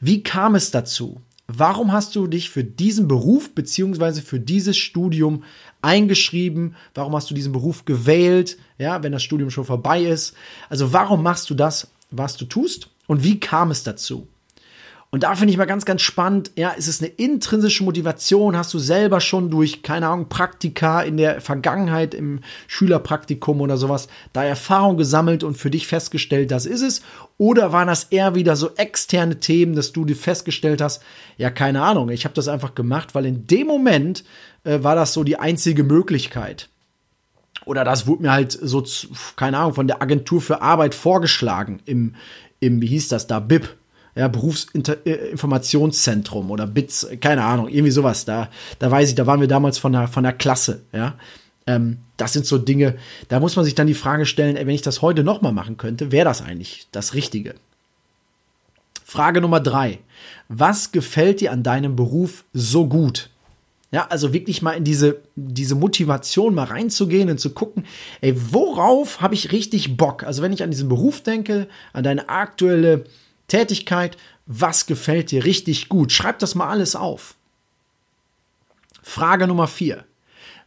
wie 0.00 0.22
kam 0.22 0.54
es 0.54 0.70
dazu? 0.70 1.20
Warum 1.46 1.92
hast 1.92 2.16
du 2.16 2.26
dich 2.26 2.48
für 2.48 2.64
diesen 2.64 3.08
Beruf 3.08 3.54
beziehungsweise 3.54 4.22
für 4.22 4.40
dieses 4.40 4.78
Studium 4.78 5.44
eingeschrieben? 5.82 6.76
Warum 6.94 7.14
hast 7.14 7.30
du 7.30 7.34
diesen 7.34 7.52
Beruf 7.52 7.84
gewählt? 7.84 8.56
Ja, 8.78 9.02
wenn 9.02 9.12
das 9.12 9.22
Studium 9.22 9.50
schon 9.50 9.66
vorbei 9.66 10.02
ist. 10.02 10.34
Also 10.70 10.94
warum 10.94 11.22
machst 11.22 11.50
du 11.50 11.54
das, 11.54 11.88
was 12.10 12.36
du 12.36 12.46
tust? 12.46 12.88
Und 13.06 13.22
wie 13.22 13.38
kam 13.38 13.70
es 13.70 13.82
dazu? 13.82 14.28
Und 15.14 15.24
da 15.24 15.34
finde 15.34 15.52
ich 15.52 15.58
mal 15.58 15.66
ganz, 15.66 15.84
ganz 15.84 16.00
spannend, 16.00 16.52
ja, 16.56 16.70
ist 16.70 16.88
es 16.88 17.02
eine 17.02 17.10
intrinsische 17.10 17.84
Motivation? 17.84 18.56
Hast 18.56 18.72
du 18.72 18.78
selber 18.78 19.20
schon 19.20 19.50
durch, 19.50 19.82
keine 19.82 20.08
Ahnung, 20.08 20.30
Praktika 20.30 21.02
in 21.02 21.18
der 21.18 21.42
Vergangenheit 21.42 22.14
im 22.14 22.40
Schülerpraktikum 22.66 23.60
oder 23.60 23.76
sowas 23.76 24.08
da 24.32 24.42
Erfahrung 24.42 24.96
gesammelt 24.96 25.44
und 25.44 25.58
für 25.58 25.70
dich 25.70 25.86
festgestellt, 25.86 26.50
das 26.50 26.64
ist 26.64 26.80
es? 26.80 27.02
Oder 27.36 27.72
waren 27.72 27.88
das 27.88 28.04
eher 28.04 28.34
wieder 28.34 28.56
so 28.56 28.70
externe 28.76 29.38
Themen, 29.38 29.76
dass 29.76 29.92
du 29.92 30.06
dir 30.06 30.16
festgestellt 30.16 30.80
hast, 30.80 31.02
ja, 31.36 31.50
keine 31.50 31.82
Ahnung, 31.82 32.08
ich 32.08 32.24
habe 32.24 32.34
das 32.34 32.48
einfach 32.48 32.74
gemacht, 32.74 33.14
weil 33.14 33.26
in 33.26 33.46
dem 33.46 33.66
Moment 33.66 34.24
äh, 34.64 34.82
war 34.82 34.94
das 34.94 35.12
so 35.12 35.24
die 35.24 35.36
einzige 35.36 35.84
Möglichkeit. 35.84 36.70
Oder 37.66 37.84
das 37.84 38.06
wurde 38.06 38.22
mir 38.22 38.32
halt 38.32 38.52
so, 38.52 38.82
keine 39.36 39.58
Ahnung, 39.58 39.74
von 39.74 39.88
der 39.88 40.00
Agentur 40.00 40.40
für 40.40 40.62
Arbeit 40.62 40.94
vorgeschlagen 40.94 41.80
im, 41.84 42.14
im 42.60 42.80
wie 42.80 42.86
hieß 42.86 43.08
das 43.08 43.26
da, 43.26 43.40
BIP 43.40 43.76
ja, 44.14 44.28
Berufsinformationszentrum 44.28 46.50
oder 46.50 46.66
BITS, 46.66 47.08
keine 47.20 47.44
Ahnung, 47.44 47.68
irgendwie 47.68 47.90
sowas. 47.90 48.24
Da, 48.24 48.48
da 48.78 48.90
weiß 48.90 49.10
ich, 49.10 49.14
da 49.14 49.26
waren 49.26 49.40
wir 49.40 49.48
damals 49.48 49.76
von 49.78 49.92
der, 49.92 50.08
von 50.08 50.24
der 50.24 50.32
Klasse, 50.32 50.80
ja. 50.92 51.14
Ähm, 51.66 51.98
das 52.16 52.32
sind 52.32 52.44
so 52.44 52.58
Dinge, 52.58 52.96
da 53.28 53.38
muss 53.40 53.56
man 53.56 53.64
sich 53.64 53.76
dann 53.76 53.86
die 53.86 53.94
Frage 53.94 54.26
stellen, 54.26 54.56
ey, 54.56 54.66
wenn 54.66 54.74
ich 54.74 54.82
das 54.82 55.00
heute 55.00 55.22
nochmal 55.22 55.52
machen 55.52 55.76
könnte, 55.76 56.10
wäre 56.10 56.24
das 56.24 56.42
eigentlich 56.42 56.88
das 56.90 57.14
Richtige? 57.14 57.54
Frage 59.04 59.40
Nummer 59.40 59.60
drei. 59.60 60.00
Was 60.48 60.90
gefällt 60.90 61.40
dir 61.40 61.52
an 61.52 61.62
deinem 61.62 61.94
Beruf 61.96 62.44
so 62.52 62.88
gut? 62.88 63.30
Ja, 63.92 64.06
also 64.08 64.32
wirklich 64.32 64.62
mal 64.62 64.72
in 64.72 64.84
diese, 64.84 65.20
diese 65.36 65.74
Motivation 65.74 66.54
mal 66.54 66.64
reinzugehen 66.64 67.28
und 67.28 67.38
zu 67.38 67.50
gucken, 67.50 67.84
ey, 68.22 68.34
worauf 68.50 69.20
habe 69.20 69.34
ich 69.34 69.52
richtig 69.52 69.98
Bock? 69.98 70.24
Also 70.24 70.42
wenn 70.42 70.52
ich 70.52 70.62
an 70.62 70.70
diesen 70.70 70.88
Beruf 70.88 71.20
denke, 71.20 71.68
an 71.92 72.02
deine 72.02 72.30
aktuelle 72.30 73.04
Tätigkeit, 73.48 74.16
was 74.46 74.86
gefällt 74.86 75.30
dir 75.30 75.44
richtig 75.44 75.88
gut? 75.88 76.12
Schreib 76.12 76.38
das 76.38 76.54
mal 76.54 76.68
alles 76.68 76.96
auf. 76.96 77.34
Frage 79.02 79.46
Nummer 79.46 79.68
vier. 79.68 80.04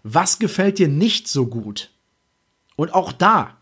Was 0.03 0.39
gefällt 0.39 0.77
dir 0.77 0.87
nicht 0.87 1.27
so 1.27 1.47
gut? 1.47 1.89
Und 2.75 2.93
auch 2.93 3.11
da, 3.11 3.57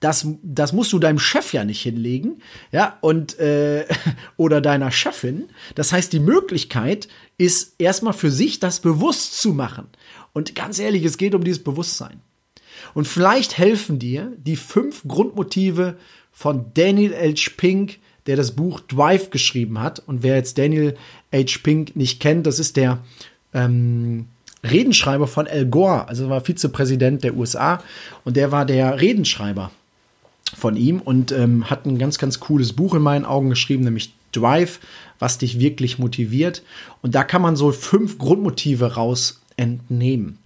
das, 0.00 0.26
das 0.42 0.72
musst 0.72 0.92
du 0.92 0.98
deinem 0.98 1.20
Chef 1.20 1.52
ja 1.52 1.64
nicht 1.64 1.82
hinlegen, 1.82 2.42
ja, 2.72 2.98
und 3.00 3.38
äh, 3.38 3.86
oder 4.36 4.60
deiner 4.60 4.90
Chefin. 4.90 5.48
Das 5.76 5.92
heißt, 5.92 6.12
die 6.12 6.20
Möglichkeit 6.20 7.08
ist 7.38 7.76
erstmal 7.78 8.12
für 8.12 8.30
sich 8.30 8.58
das 8.58 8.80
bewusst 8.80 9.40
zu 9.40 9.52
machen. 9.52 9.86
Und 10.32 10.54
ganz 10.54 10.78
ehrlich, 10.78 11.04
es 11.04 11.18
geht 11.18 11.34
um 11.34 11.44
dieses 11.44 11.62
Bewusstsein. 11.62 12.20
Und 12.94 13.06
vielleicht 13.06 13.58
helfen 13.58 13.98
dir 13.98 14.32
die 14.36 14.56
fünf 14.56 15.04
Grundmotive 15.06 15.96
von 16.32 16.72
Daniel 16.74 17.14
H. 17.14 17.52
Pink, 17.56 17.98
der 18.26 18.36
das 18.36 18.52
Buch 18.52 18.80
Drive 18.80 19.30
geschrieben 19.30 19.80
hat. 19.80 20.00
Und 20.00 20.22
wer 20.22 20.36
jetzt 20.36 20.58
Daniel 20.58 20.96
H. 21.32 21.58
Pink 21.62 21.96
nicht 21.96 22.20
kennt, 22.20 22.46
das 22.46 22.58
ist 22.58 22.76
der 22.76 22.98
ähm, 23.52 24.26
Redenschreiber 24.64 25.26
von 25.26 25.46
Al 25.46 25.66
Gore, 25.66 26.08
also 26.08 26.28
war 26.28 26.40
Vizepräsident 26.40 27.24
der 27.24 27.36
USA 27.36 27.82
und 28.24 28.36
der 28.36 28.52
war 28.52 28.64
der 28.64 29.00
Redenschreiber 29.00 29.70
von 30.56 30.76
ihm 30.76 31.00
und 31.00 31.32
ähm, 31.32 31.68
hat 31.68 31.86
ein 31.86 31.98
ganz, 31.98 32.18
ganz 32.18 32.38
cooles 32.38 32.72
Buch 32.72 32.94
in 32.94 33.02
meinen 33.02 33.24
Augen 33.24 33.50
geschrieben, 33.50 33.84
nämlich 33.84 34.12
Drive, 34.30 34.80
was 35.18 35.38
dich 35.38 35.58
wirklich 35.58 35.98
motiviert. 35.98 36.62
Und 37.00 37.14
da 37.14 37.24
kann 37.24 37.42
man 37.42 37.56
so 37.56 37.72
fünf 37.72 38.18
Grundmotive 38.18 38.94
raus 38.94 39.40
entnehmen. 39.56 40.38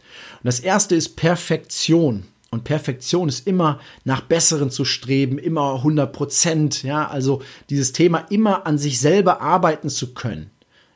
Und 0.42 0.45
das 0.45 0.61
erste 0.61 0.95
ist 0.95 1.16
Perfektion. 1.16 2.25
Und 2.50 2.65
Perfektion 2.65 3.29
ist 3.29 3.47
immer 3.47 3.81
nach 4.05 4.21
Besseren 4.21 4.71
zu 4.71 4.85
streben, 4.85 5.38
immer 5.38 5.75
100 5.76 6.12
Prozent, 6.12 6.83
ja, 6.83 7.09
also 7.09 7.43
dieses 7.71 7.93
Thema 7.93 8.19
immer 8.31 8.67
an 8.67 8.79
sich 8.79 9.00
selber 9.00 9.41
arbeiten 9.41 9.88
zu 9.88 10.15
können. 10.15 10.50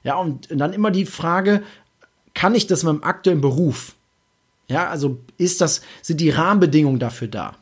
Ja, 0.05 0.17
und 0.17 0.49
dann 0.51 0.73
immer 0.73 0.91
die 0.91 1.07
Frage, 1.07 1.63
kann 2.35 2.55
ich 2.55 2.67
das 2.67 2.83
in 2.83 2.87
meinem 2.87 3.03
aktuellen 3.03 3.41
Beruf? 3.41 3.95
Ja, 4.69 4.89
also 4.89 5.19
ist 5.37 5.61
das, 5.61 5.83
sind 6.01 6.21
die 6.21 6.31
Rahmenbedingungen 6.31 7.01
dafür 7.01 7.29
da? 7.29 7.57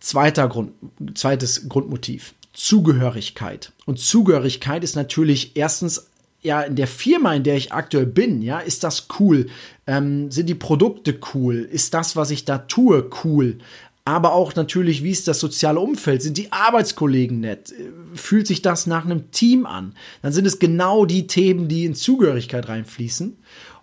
Zweiter 0.00 0.48
Grund, 0.48 0.72
zweites 1.14 1.68
Grundmotiv. 1.68 2.34
Zugehörigkeit. 2.52 3.72
Und 3.86 4.00
Zugehörigkeit 4.00 4.82
ist 4.82 4.96
natürlich 4.96 5.56
erstens 5.56 6.09
ja, 6.42 6.62
in 6.62 6.76
der 6.76 6.86
Firma, 6.86 7.34
in 7.34 7.42
der 7.42 7.56
ich 7.56 7.72
aktuell 7.72 8.06
bin, 8.06 8.42
ja, 8.42 8.60
ist 8.60 8.82
das 8.84 9.08
cool? 9.18 9.48
Ähm, 9.86 10.30
sind 10.30 10.48
die 10.48 10.54
Produkte 10.54 11.18
cool? 11.34 11.68
Ist 11.70 11.94
das, 11.94 12.16
was 12.16 12.30
ich 12.30 12.44
da 12.44 12.58
tue, 12.58 13.10
cool? 13.24 13.58
Aber 14.04 14.32
auch 14.32 14.54
natürlich, 14.54 15.04
wie 15.04 15.10
ist 15.10 15.28
das 15.28 15.38
soziale 15.38 15.78
Umfeld? 15.78 16.22
Sind 16.22 16.38
die 16.38 16.50
Arbeitskollegen 16.50 17.40
nett? 17.40 17.74
Fühlt 18.14 18.46
sich 18.46 18.62
das 18.62 18.86
nach 18.86 19.04
einem 19.04 19.30
Team 19.30 19.66
an? 19.66 19.94
Dann 20.22 20.32
sind 20.32 20.46
es 20.46 20.58
genau 20.58 21.04
die 21.04 21.26
Themen, 21.26 21.68
die 21.68 21.84
in 21.84 21.94
Zugehörigkeit 21.94 22.68
reinfließen 22.68 23.36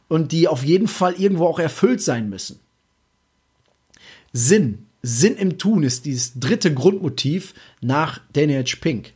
und 0.08 0.32
die 0.32 0.48
auf 0.48 0.64
jeden 0.64 0.88
Fall 0.88 1.14
irgendwo 1.14 1.46
auch 1.46 1.60
erfüllt 1.60 2.02
sein 2.02 2.30
müssen. 2.30 2.60
Sinn. 4.34 4.86
Sinn 5.04 5.38
im 5.38 5.58
Tun 5.58 5.84
ist 5.84 6.06
dieses 6.06 6.40
dritte 6.40 6.74
Grundmotiv 6.74 7.54
nach 7.82 8.20
Daniel 8.34 8.64
H. 8.64 8.78
Pink. 8.82 9.14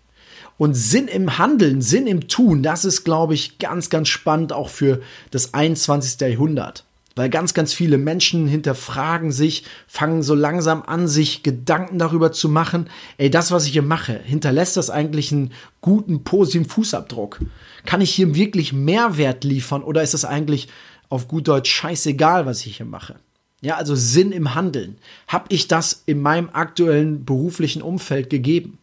Und 0.62 0.76
Sinn 0.76 1.08
im 1.08 1.40
Handeln, 1.40 1.82
Sinn 1.82 2.06
im 2.06 2.28
Tun, 2.28 2.62
das 2.62 2.86
ist, 2.86 3.04
glaube 3.04 3.34
ich, 3.34 3.58
ganz, 3.58 3.90
ganz 3.90 4.10
spannend 4.10 4.54
auch 4.54 4.70
für 4.70 5.02
das 5.32 5.56
21. 5.56 6.22
Jahrhundert. 6.22 6.86
Weil 7.16 7.32
ganz, 7.32 7.56
ganz 7.56 7.74
viele 7.74 7.98
Menschen 7.98 8.48
hinterfragen 8.48 9.32
sich, 9.32 9.64
fangen 9.88 10.22
so 10.22 10.36
langsam 10.36 10.84
an, 10.84 11.08
sich 11.08 11.42
Gedanken 11.42 11.98
darüber 11.98 12.32
zu 12.32 12.48
machen, 12.48 12.92
ey, 13.18 13.32
das, 13.32 13.50
was 13.50 13.66
ich 13.66 13.72
hier 13.72 13.82
mache, 13.82 14.20
hinterlässt 14.24 14.78
das 14.78 14.92
eigentlich 14.92 15.32
einen 15.32 15.52
guten, 15.82 16.24
positiven 16.24 16.70
Fußabdruck? 16.70 17.40
Kann 17.88 18.02
ich 18.02 18.14
hier 18.14 18.36
wirklich 18.36 18.72
Mehrwert 18.72 19.44
liefern 19.44 19.82
oder 19.82 20.04
ist 20.04 20.14
es 20.14 20.26
eigentlich 20.26 20.68
auf 21.10 21.28
gut 21.28 21.48
Deutsch 21.48 21.72
scheißegal, 21.72 22.46
was 22.46 22.64
ich 22.68 22.78
hier 22.78 22.86
mache? 22.86 23.16
Ja, 23.62 23.78
also 23.78 23.96
Sinn 23.96 24.32
im 24.32 24.54
Handeln. 24.54 25.00
Hab 25.28 25.52
ich 25.52 25.68
das 25.68 26.04
in 26.06 26.22
meinem 26.22 26.52
aktuellen 26.54 27.26
beruflichen 27.26 27.82
Umfeld 27.82 28.30
gegeben? 28.30 28.78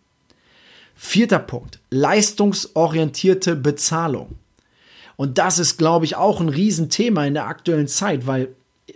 Vierter 1.01 1.39
Punkt. 1.39 1.79
Leistungsorientierte 1.91 3.55
Bezahlung. 3.55 4.35
Und 5.15 5.39
das 5.39 5.61
ist, 5.61 5.79
glaube 5.79 6.05
ich, 6.05 6.17
auch 6.17 6.41
ein 6.41 6.49
Riesenthema 6.49 7.25
in 7.25 7.35
der 7.35 7.47
aktuellen 7.47 7.87
Zeit, 7.87 8.27
weil 8.27 8.49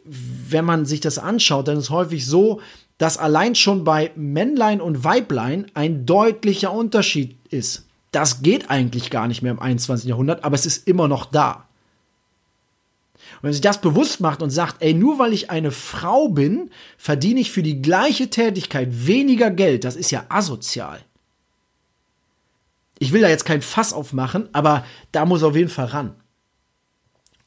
wenn 0.04 0.64
man 0.64 0.85
sich 0.85 1.00
das 1.00 1.18
anschaut, 1.18 1.68
dann 1.68 1.78
ist 1.78 1.85
es 1.85 1.90
häufig 1.90 2.26
so, 2.26 2.61
dass 2.99 3.18
allein 3.18 3.54
schon 3.54 3.85
bei 3.85 4.11
Männlein 4.16 4.80
und 4.80 5.04
Weiblein 5.04 5.71
ein 5.75 6.04
deutlicher 6.04 6.73
Unterschied 6.73 7.37
ist. 7.50 7.87
Das 8.11 8.42
geht 8.42 8.68
eigentlich 8.68 9.11
gar 9.11 9.28
nicht 9.28 9.42
mehr 9.42 9.52
im 9.52 9.61
21. 9.61 10.09
Jahrhundert, 10.09 10.42
aber 10.42 10.56
es 10.56 10.66
ist 10.66 10.88
immer 10.88 11.06
noch 11.06 11.26
da. 11.26 11.68
Und 13.37 13.44
wenn 13.44 13.52
sich 13.52 13.62
das 13.62 13.80
bewusst 13.80 14.21
macht 14.21 14.42
und 14.42 14.50
sagt, 14.50 14.82
ey, 14.82 14.92
nur 14.92 15.21
weil 15.21 15.32
ich 15.32 15.50
eine 15.50 15.71
Frau 15.71 16.28
bin, 16.28 16.71
verdiene 16.99 17.38
ich 17.38 17.52
für 17.52 17.62
die 17.62 17.80
gleiche 17.80 18.28
Tätigkeit 18.28 19.06
weniger 19.06 19.52
Geld, 19.52 19.85
das 19.85 19.94
ist 19.94 20.11
ja 20.11 20.25
asozial 20.28 21.00
ich 23.02 23.12
will 23.12 23.21
da 23.21 23.28
jetzt 23.28 23.44
kein 23.44 23.62
Fass 23.62 23.92
aufmachen, 23.92 24.49
aber 24.52 24.87
da 25.11 25.25
muss 25.25 25.42
auf 25.42 25.56
jeden 25.56 25.68
Fall 25.68 25.87
ran. 25.87 26.14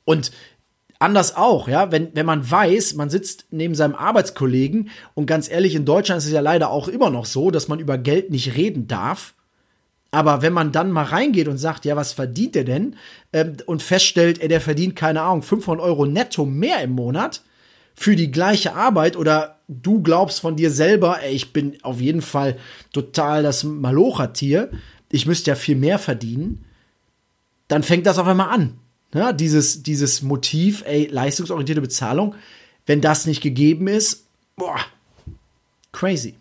Und 0.04 0.34
anders 1.00 1.38
auch, 1.38 1.70
ja, 1.70 1.94
wenn, 1.94 2.14
wenn 2.14 2.26
man 2.26 2.52
weiß, 2.52 2.96
man 2.96 3.10
sitzt 3.10 3.46
neben 3.52 3.74
seinem 3.74 3.96
Arbeitskollegen 3.96 4.90
und 5.14 5.28
ganz 5.28 5.50
ehrlich, 5.50 5.74
in 5.74 5.86
Deutschland 5.86 6.20
ist 6.20 6.26
es 6.26 6.34
ja 6.34 6.42
leider 6.42 6.72
auch 6.72 6.90
immer 6.90 7.10
noch 7.10 7.24
so, 7.24 7.52
dass 7.52 7.70
man 7.70 7.80
über 7.80 7.98
Geld 7.98 8.32
nicht 8.32 8.58
reden 8.58 8.90
darf. 8.90 9.34
Aber 10.12 10.42
wenn 10.42 10.52
man 10.52 10.74
dann 10.74 10.92
mal 10.92 11.06
reingeht 11.06 11.48
und 11.48 11.58
sagt, 11.58 11.86
ja, 11.86 11.96
was 11.96 12.12
verdient 12.12 12.56
der 12.56 12.66
denn? 12.66 12.98
Ähm, 13.32 13.56
und 13.66 13.82
feststellt, 13.82 14.42
ey, 14.42 14.50
der 14.50 14.60
verdient, 14.60 14.98
keine 14.98 15.22
Ahnung, 15.22 15.42
500 15.42 15.82
Euro 15.86 16.06
netto 16.06 16.46
mehr 16.46 16.82
im 16.82 16.92
Monat 16.92 17.44
für 17.94 18.18
die 18.18 18.30
gleiche 18.30 18.76
Arbeit 18.76 19.16
oder 19.16 19.62
du 19.70 20.04
glaubst 20.04 20.42
von 20.42 20.58
dir 20.58 20.70
selber, 20.70 21.22
ey, 21.24 21.34
ich 21.34 21.54
bin 21.54 21.78
auf 21.82 22.02
jeden 22.02 22.22
Fall 22.22 22.58
total 22.92 23.42
das 23.42 23.64
Malochertier, 23.64 24.70
ich 25.12 25.26
müsste 25.26 25.52
ja 25.52 25.56
viel 25.56 25.76
mehr 25.76 26.00
verdienen, 26.00 26.66
dann 27.68 27.84
fängt 27.84 28.06
das 28.06 28.18
auf 28.18 28.28
einmal 28.28 28.50
an. 28.50 28.78
Ja, 29.14 29.32
dieses, 29.32 29.82
dieses 29.84 30.22
Motiv, 30.22 30.84
ey, 30.86 31.08
leistungsorientierte 31.08 31.82
Bezahlung, 31.82 32.36
wenn 32.86 33.02
das 33.02 33.26
nicht 33.26 33.42
gegeben 33.42 33.88
ist, 33.88 34.26
boah, 34.56 34.80
crazy. 35.92 36.36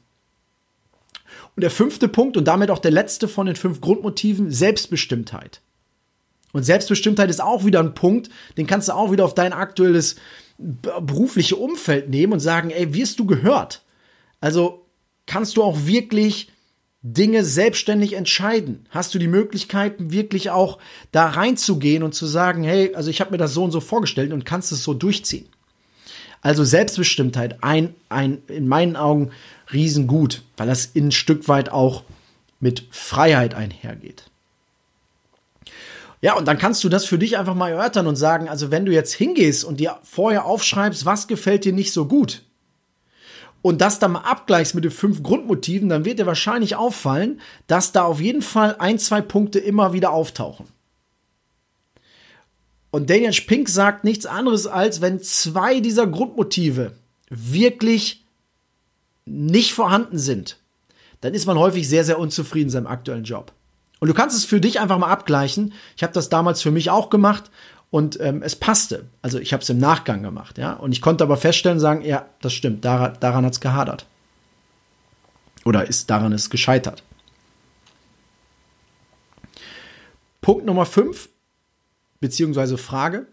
Und 1.56 1.61
der 1.61 1.71
fünfte 1.71 2.09
Punkt 2.09 2.37
und 2.37 2.47
damit 2.47 2.71
auch 2.71 2.80
der 2.80 2.90
letzte 2.90 3.28
von 3.28 3.47
den 3.47 3.54
fünf 3.54 3.80
Grundmotiven, 3.80 4.50
Selbstbestimmtheit. 4.50 5.61
Und 6.52 6.64
Selbstbestimmtheit 6.64 7.30
ist 7.30 7.42
auch 7.42 7.64
wieder 7.64 7.80
ein 7.80 7.94
Punkt, 7.94 8.30
den 8.56 8.66
kannst 8.66 8.88
du 8.88 8.92
auch 8.92 9.12
wieder 9.12 9.25
auf 9.25 9.35
dein 9.35 9.52
aktuelles 9.52 10.16
berufliche 10.59 11.56
Umfeld 11.56 12.09
nehmen 12.09 12.33
und 12.33 12.40
sagen, 12.40 12.71
ey, 12.71 12.94
wirst 12.94 13.18
du 13.18 13.26
gehört? 13.26 13.83
Also 14.40 14.85
kannst 15.26 15.56
du 15.56 15.62
auch 15.62 15.87
wirklich 15.87 16.50
Dinge 17.06 17.44
selbstständig 17.44 18.14
entscheiden? 18.14 18.87
Hast 18.88 19.14
du 19.14 19.18
die 19.18 19.28
Möglichkeiten, 19.28 20.11
wirklich 20.11 20.50
auch 20.50 20.78
da 21.12 21.26
reinzugehen 21.26 22.02
und 22.02 22.14
zu 22.14 22.25
sagen, 22.25 22.64
hey, 22.64 22.94
also 22.94 23.11
ich 23.11 23.20
habe 23.20 23.30
mir 23.30 23.37
das 23.37 23.52
so 23.52 23.62
und 23.62 23.73
so 23.73 23.80
vorgestellt 23.80 24.32
und 24.32 24.46
kannst 24.46 24.73
es 24.73 24.82
so 24.82 24.94
durchziehen? 24.94 25.46
Also 26.40 26.64
Selbstbestimmtheit, 26.64 27.62
ein, 27.62 27.94
ein 28.08 28.38
in 28.49 28.66
meinen 28.68 28.96
Augen 28.96 29.32
riesengut, 29.70 30.42
weil 30.56 30.66
das 30.66 30.92
ein 30.96 31.12
Stück 31.12 31.46
weit 31.46 31.70
auch 31.70 32.04
mit 32.58 32.84
Freiheit 32.90 33.54
einhergeht. 33.54 34.25
Ja, 36.23 36.38
und 36.38 36.49
dann 36.49 36.56
kannst 36.56 36.82
du 36.84 36.88
das 36.88 37.04
für 37.04 37.19
dich 37.19 37.36
einfach 37.36 37.54
mal 37.54 37.73
erörtern 37.73 38.06
und 38.06 38.17
sagen, 38.17 38.49
also 38.49 38.71
wenn 38.71 38.86
du 38.86 38.93
jetzt 38.93 39.12
hingehst 39.12 39.62
und 39.62 39.78
dir 39.78 39.99
vorher 40.04 40.47
aufschreibst, 40.47 41.04
was 41.04 41.28
gefällt 41.28 41.67
dir 41.67 41.75
nicht 41.75 41.93
so 41.93 42.06
gut, 42.06 42.43
und 43.65 43.81
das 43.81 43.99
dann 43.99 44.13
mal 44.13 44.21
abgleichst 44.21 44.75
mit 44.75 44.85
den 44.85 44.91
fünf 44.91 45.23
Grundmotiven, 45.23 45.89
dann 45.89 46.05
wird 46.05 46.19
dir 46.19 46.27
wahrscheinlich 46.27 46.77
auffallen, 46.77 47.41
dass 47.67 47.93
da 47.93 48.03
auf 48.05 48.21
jeden 48.21 48.43
Fall 48.43 48.77
ein, 48.79 48.99
zwei 48.99 49.23
Punkte 49.23 49.59
immer 49.59 49.95
wieder 49.95 50.13
auftauchen. 50.13 50.67
Und 52.91 53.09
Daniel 53.09 53.33
Pink 53.33 53.71
sagt 53.71 54.05
nichts 54.05 54.27
anderes 54.27 54.67
als, 54.67 55.00
wenn 55.00 55.19
zwei 55.23 55.81
dieser 55.81 56.07
Grundmotive 56.07 56.93
wirklich 57.31 58.27
nicht 59.25 59.73
vorhanden 59.73 60.19
sind, 60.19 60.59
dann 61.23 61.33
ist 61.33 61.47
man 61.47 61.59
häufig 61.59 61.89
sehr, 61.89 62.05
sehr 62.05 62.19
unzufrieden 62.19 62.67
in 62.67 62.73
seinem 62.73 62.87
aktuellen 62.87 63.25
Job. 63.25 63.53
Und 63.99 64.09
du 64.09 64.15
kannst 64.15 64.37
es 64.37 64.45
für 64.45 64.61
dich 64.61 64.79
einfach 64.79 64.99
mal 64.99 65.11
abgleichen. 65.11 65.73
Ich 65.97 66.03
habe 66.03 66.13
das 66.13 66.29
damals 66.29 66.61
für 66.61 66.71
mich 66.71 66.91
auch 66.91 67.09
gemacht 67.09 67.50
und 67.95 68.19
ähm, 68.19 68.43
es 68.43 68.57
passte. 68.57 69.07
Also 69.23 69.39
ich 69.39 69.52
habe 69.52 69.63
es 69.63 69.71
im 69.71 69.78
Nachgang 69.78 70.25
gemacht, 70.25 70.59
ja. 70.59 70.73
Und 70.73 70.91
ich 70.91 71.00
konnte 71.00 71.23
aber 71.23 71.37
feststellen, 71.37 71.78
sagen, 71.78 72.04
ja, 72.04 72.28
das 72.41 72.52
stimmt, 72.52 72.85
daran, 72.85 73.17
daran 73.21 73.45
hat 73.45 73.52
es 73.52 73.61
gehadert. 73.61 74.04
Oder 75.65 75.87
ist 75.87 76.11
daran 76.11 76.33
ist 76.33 76.50
gescheitert. 76.50 77.04
Punkt 80.41 80.67
Nummer 80.67 80.87
5, 80.87 81.28
beziehungsweise 82.19 82.78
Frage. 82.78 83.28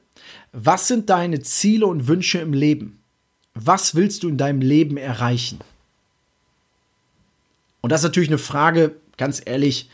Was 0.51 0.87
sind 0.87 1.09
deine 1.09 1.39
Ziele 1.39 1.87
und 1.87 2.07
Wünsche 2.07 2.37
im 2.37 2.53
Leben? 2.53 3.01
Was 3.55 3.95
willst 3.95 4.21
du 4.21 4.29
in 4.29 4.37
deinem 4.37 4.61
Leben 4.61 4.95
erreichen? 4.95 5.59
Und 7.81 7.91
das 7.91 8.01
ist 8.01 8.09
natürlich 8.09 8.29
eine 8.29 8.37
Frage, 8.37 8.95
ganz 9.17 9.41
ehrlich, 9.43 9.89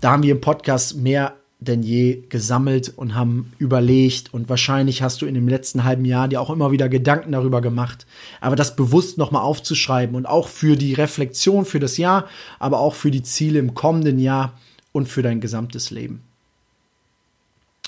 da 0.00 0.12
haben 0.12 0.22
wir 0.22 0.30
im 0.30 0.40
Podcast 0.40 0.94
mehr 0.94 1.34
denn 1.58 1.82
je 1.82 2.22
gesammelt 2.28 2.92
und 2.96 3.14
haben 3.14 3.52
überlegt 3.58 4.32
und 4.34 4.48
wahrscheinlich 4.48 5.02
hast 5.02 5.22
du 5.22 5.26
in 5.26 5.34
dem 5.34 5.48
letzten 5.48 5.84
halben 5.84 6.04
Jahr 6.04 6.28
dir 6.28 6.40
auch 6.40 6.50
immer 6.50 6.70
wieder 6.70 6.88
Gedanken 6.88 7.32
darüber 7.32 7.62
gemacht, 7.62 8.06
aber 8.40 8.56
das 8.56 8.76
bewusst 8.76 9.16
nochmal 9.16 9.42
aufzuschreiben 9.42 10.16
und 10.16 10.26
auch 10.26 10.48
für 10.48 10.76
die 10.76 10.92
Reflexion 10.92 11.64
für 11.64 11.80
das 11.80 11.96
Jahr, 11.96 12.28
aber 12.58 12.80
auch 12.80 12.94
für 12.94 13.10
die 13.10 13.22
Ziele 13.22 13.58
im 13.58 13.74
kommenden 13.74 14.18
Jahr 14.18 14.58
und 14.92 15.08
für 15.08 15.22
dein 15.22 15.40
gesamtes 15.40 15.90
Leben. 15.90 16.22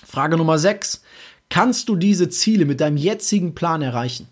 Frage 0.07 0.39
Nummer 0.39 0.59
6. 0.59 1.03
Kannst 1.51 1.89
du 1.91 1.97
diese 1.97 2.31
Ziele 2.31 2.65
mit 2.65 2.81
deinem 2.81 2.97
jetzigen 2.97 3.55
Plan 3.55 3.83
erreichen? 3.83 4.29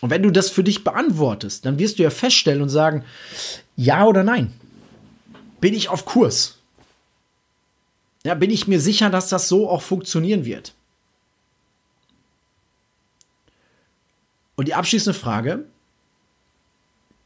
Und 0.00 0.10
wenn 0.10 0.22
du 0.22 0.30
das 0.30 0.50
für 0.50 0.62
dich 0.62 0.84
beantwortest, 0.84 1.66
dann 1.66 1.78
wirst 1.78 1.98
du 1.98 2.04
ja 2.04 2.10
feststellen 2.10 2.62
und 2.62 2.68
sagen, 2.68 3.04
ja 3.76 4.04
oder 4.04 4.22
nein 4.24 4.52
bin 5.60 5.74
ich 5.74 5.88
auf 5.88 6.04
Kurs? 6.04 6.58
Ja, 8.24 8.34
bin 8.34 8.50
ich 8.50 8.66
mir 8.66 8.80
sicher, 8.80 9.10
dass 9.10 9.28
das 9.28 9.48
so 9.48 9.68
auch 9.68 9.82
funktionieren 9.82 10.44
wird? 10.44 10.74
Und 14.56 14.66
die 14.66 14.74
abschließende 14.74 15.18
Frage, 15.18 15.64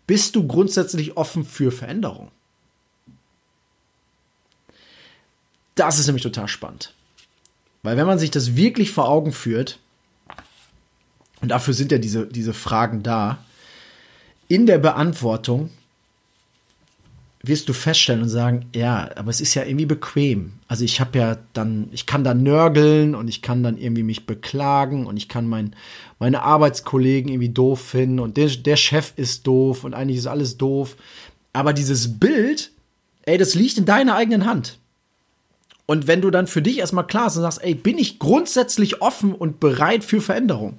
bist 0.06 0.36
du 0.36 0.46
grundsätzlich 0.46 1.16
offen 1.16 1.44
für 1.44 1.72
Veränderung? 1.72 2.30
Das 5.74 5.98
ist 5.98 6.06
nämlich 6.06 6.22
total 6.22 6.48
spannend. 6.48 6.92
Weil 7.82 7.96
wenn 7.96 8.06
man 8.06 8.18
sich 8.18 8.30
das 8.30 8.54
wirklich 8.54 8.92
vor 8.92 9.08
Augen 9.08 9.32
führt, 9.32 9.78
und 11.40 11.48
dafür 11.48 11.74
sind 11.74 11.90
ja 11.90 11.98
diese, 11.98 12.26
diese 12.26 12.54
Fragen 12.54 13.02
da, 13.02 13.44
in 14.48 14.66
der 14.66 14.78
Beantwortung 14.78 15.70
wirst 17.42 17.68
du 17.68 17.72
feststellen 17.72 18.22
und 18.22 18.28
sagen, 18.28 18.66
ja, 18.74 19.10
aber 19.16 19.30
es 19.30 19.40
ist 19.40 19.54
ja 19.54 19.64
irgendwie 19.64 19.86
bequem. 19.86 20.52
Also 20.68 20.84
ich 20.84 21.00
habe 21.00 21.18
ja 21.18 21.38
dann, 21.52 21.88
ich 21.90 22.06
kann 22.06 22.22
dann 22.22 22.44
nörgeln 22.44 23.16
und 23.16 23.26
ich 23.28 23.42
kann 23.42 23.64
dann 23.64 23.78
irgendwie 23.78 24.04
mich 24.04 24.26
beklagen 24.26 25.06
und 25.06 25.16
ich 25.16 25.28
kann 25.28 25.48
mein, 25.48 25.74
meine 26.20 26.42
Arbeitskollegen 26.42 27.32
irgendwie 27.32 27.48
doof 27.48 27.80
finden 27.80 28.20
und 28.20 28.36
der, 28.36 28.48
der 28.48 28.76
Chef 28.76 29.12
ist 29.16 29.46
doof 29.46 29.82
und 29.82 29.92
eigentlich 29.92 30.18
ist 30.18 30.28
alles 30.28 30.56
doof. 30.56 30.96
Aber 31.52 31.72
dieses 31.72 32.20
Bild, 32.20 32.70
ey, 33.22 33.38
das 33.38 33.54
liegt 33.54 33.76
in 33.76 33.86
deiner 33.86 34.14
eigenen 34.14 34.46
Hand. 34.46 34.78
Und 35.86 36.06
wenn 36.06 36.20
du 36.20 36.30
dann 36.30 36.46
für 36.46 36.62
dich 36.62 36.78
erstmal 36.78 37.08
klar 37.08 37.26
ist 37.26 37.36
und 37.36 37.42
sagst, 37.42 37.62
ey, 37.62 37.74
bin 37.74 37.98
ich 37.98 38.20
grundsätzlich 38.20 39.02
offen 39.02 39.34
und 39.34 39.58
bereit 39.58 40.04
für 40.04 40.20
Veränderung, 40.20 40.78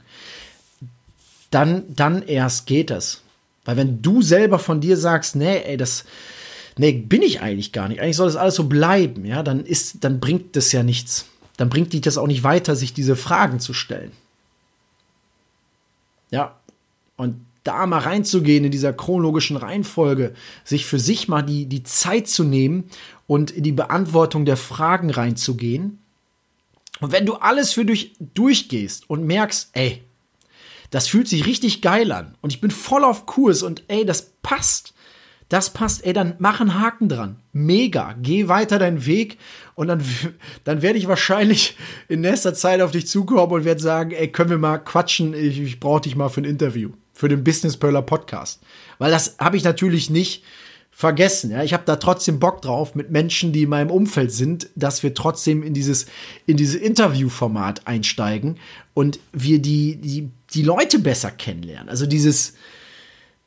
dann, 1.52 1.84
dann 1.94 2.24
erst 2.24 2.68
geht 2.68 2.90
es. 2.90 3.22
Weil 3.66 3.78
wenn 3.78 4.02
du 4.02 4.22
selber 4.22 4.60
von 4.60 4.80
dir 4.80 4.96
sagst, 4.96 5.36
nee, 5.36 5.58
ey, 5.58 5.78
das, 5.78 6.06
nee, 6.78 6.94
bin 6.94 7.22
ich 7.22 7.42
eigentlich 7.42 7.72
gar 7.72 7.88
nicht. 7.88 8.02
Eigentlich 8.02 8.16
soll 8.16 8.28
das 8.28 8.36
alles 8.36 8.56
so 8.56 8.66
bleiben, 8.66 9.26
ja, 9.26 9.44
dann 9.44 9.66
ist, 9.66 10.04
dann 10.04 10.20
bringt 10.20 10.56
das 10.56 10.72
ja 10.72 10.84
nichts. 10.84 11.26
Dann 11.58 11.70
bringt 11.70 11.94
dich 11.94 12.02
das 12.02 12.18
auch 12.18 12.28
nicht 12.28 12.44
weiter, 12.44 12.76
sich 12.76 12.94
diese 12.94 13.16
Fragen 13.16 13.60
zu 13.60 13.74
stellen. 13.74 14.12
Ja, 16.32 16.58
und 17.16 17.46
da 17.64 17.86
mal 17.86 18.00
reinzugehen 18.00 18.66
in 18.66 18.72
dieser 18.72 18.92
chronologischen 18.92 19.56
Reihenfolge, 19.56 20.34
sich 20.64 20.86
für 20.86 21.00
sich 21.00 21.28
mal 21.28 21.44
die, 21.44 21.66
die 21.66 21.84
Zeit 21.84 22.28
zu 22.28 22.44
nehmen 22.44 22.90
und 23.28 23.52
in 23.52 23.64
die 23.64 23.72
Beantwortung 23.72 24.46
der 24.46 24.58
Fragen 24.58 25.10
reinzugehen. 25.10 26.00
Und 27.00 27.12
wenn 27.12 27.26
du 27.26 27.36
alles 27.36 27.74
für 27.74 27.86
dich 27.86 28.14
durchgehst 28.20 29.10
und 29.10 29.26
merkst, 29.26 29.70
ey, 29.74 30.04
das 30.90 31.08
fühlt 31.08 31.28
sich 31.28 31.46
richtig 31.46 31.82
geil 31.82 32.12
an 32.12 32.36
und 32.42 32.52
ich 32.52 32.62
bin 32.62 32.72
voll 32.72 33.04
auf 33.04 33.26
Kurs 33.26 33.64
und 33.64 33.84
ey, 33.88 34.06
das 34.06 34.34
passt, 34.44 34.94
das 35.50 35.72
passt, 35.72 36.06
ey, 36.06 36.14
dann 36.14 36.36
mach 36.40 36.62
einen 36.62 36.80
Haken 36.80 37.10
dran. 37.10 37.38
Mega. 37.52 38.16
Geh 38.22 38.48
weiter 38.48 38.80
deinen 38.80 39.06
Weg 39.06 39.38
und 39.76 39.88
dann, 39.88 40.04
dann 40.64 40.82
werde 40.82 40.98
ich 40.98 41.08
wahrscheinlich 41.08 41.78
in 42.08 42.22
nächster 42.22 42.54
Zeit 42.54 42.82
auf 42.82 42.92
dich 42.92 43.08
zukommen 43.08 43.52
und 43.52 43.66
werde 43.66 43.82
sagen, 43.82 44.12
ey, 44.12 44.28
können 44.28 44.50
wir 44.50 44.58
mal 44.58 44.78
quatschen? 44.78 45.34
Ich, 45.34 45.60
ich 45.60 45.80
brauche 45.80 46.02
dich 46.02 46.16
mal 46.16 46.30
für 46.30 46.42
ein 46.42 46.46
Interview, 46.46 46.92
für 47.14 47.30
den 47.30 47.44
Business 47.44 47.78
Perler 47.78 48.02
Podcast. 48.02 48.62
Weil 48.98 49.12
das 49.12 49.36
habe 49.40 49.58
ich 49.58 49.64
natürlich 49.64 50.10
nicht 50.10 50.44
vergessen. 50.94 51.50
Ja, 51.50 51.64
ich 51.64 51.74
habe 51.74 51.84
da 51.86 51.96
trotzdem 51.96 52.40
Bock 52.40 52.62
drauf 52.62 52.94
mit 52.94 53.10
Menschen, 53.10 53.52
die 53.52 53.64
in 53.64 53.70
meinem 53.70 53.90
Umfeld 53.90 54.32
sind, 54.32 54.70
dass 54.76 55.02
wir 55.02 55.16
trotzdem 55.16 55.64
in 55.64 55.74
dieses 55.74 56.06
in 56.46 56.56
dieses 56.56 56.76
Interviewformat 56.76 57.88
einsteigen 57.88 58.58
und 58.94 59.20
wir 59.34 59.60
die 59.60 59.96
die 59.96 60.30
die 60.54 60.62
Leute 60.62 61.00
besser 61.00 61.32
kennenlernen. 61.32 61.90
Also 61.90 62.06
dieses 62.06 62.54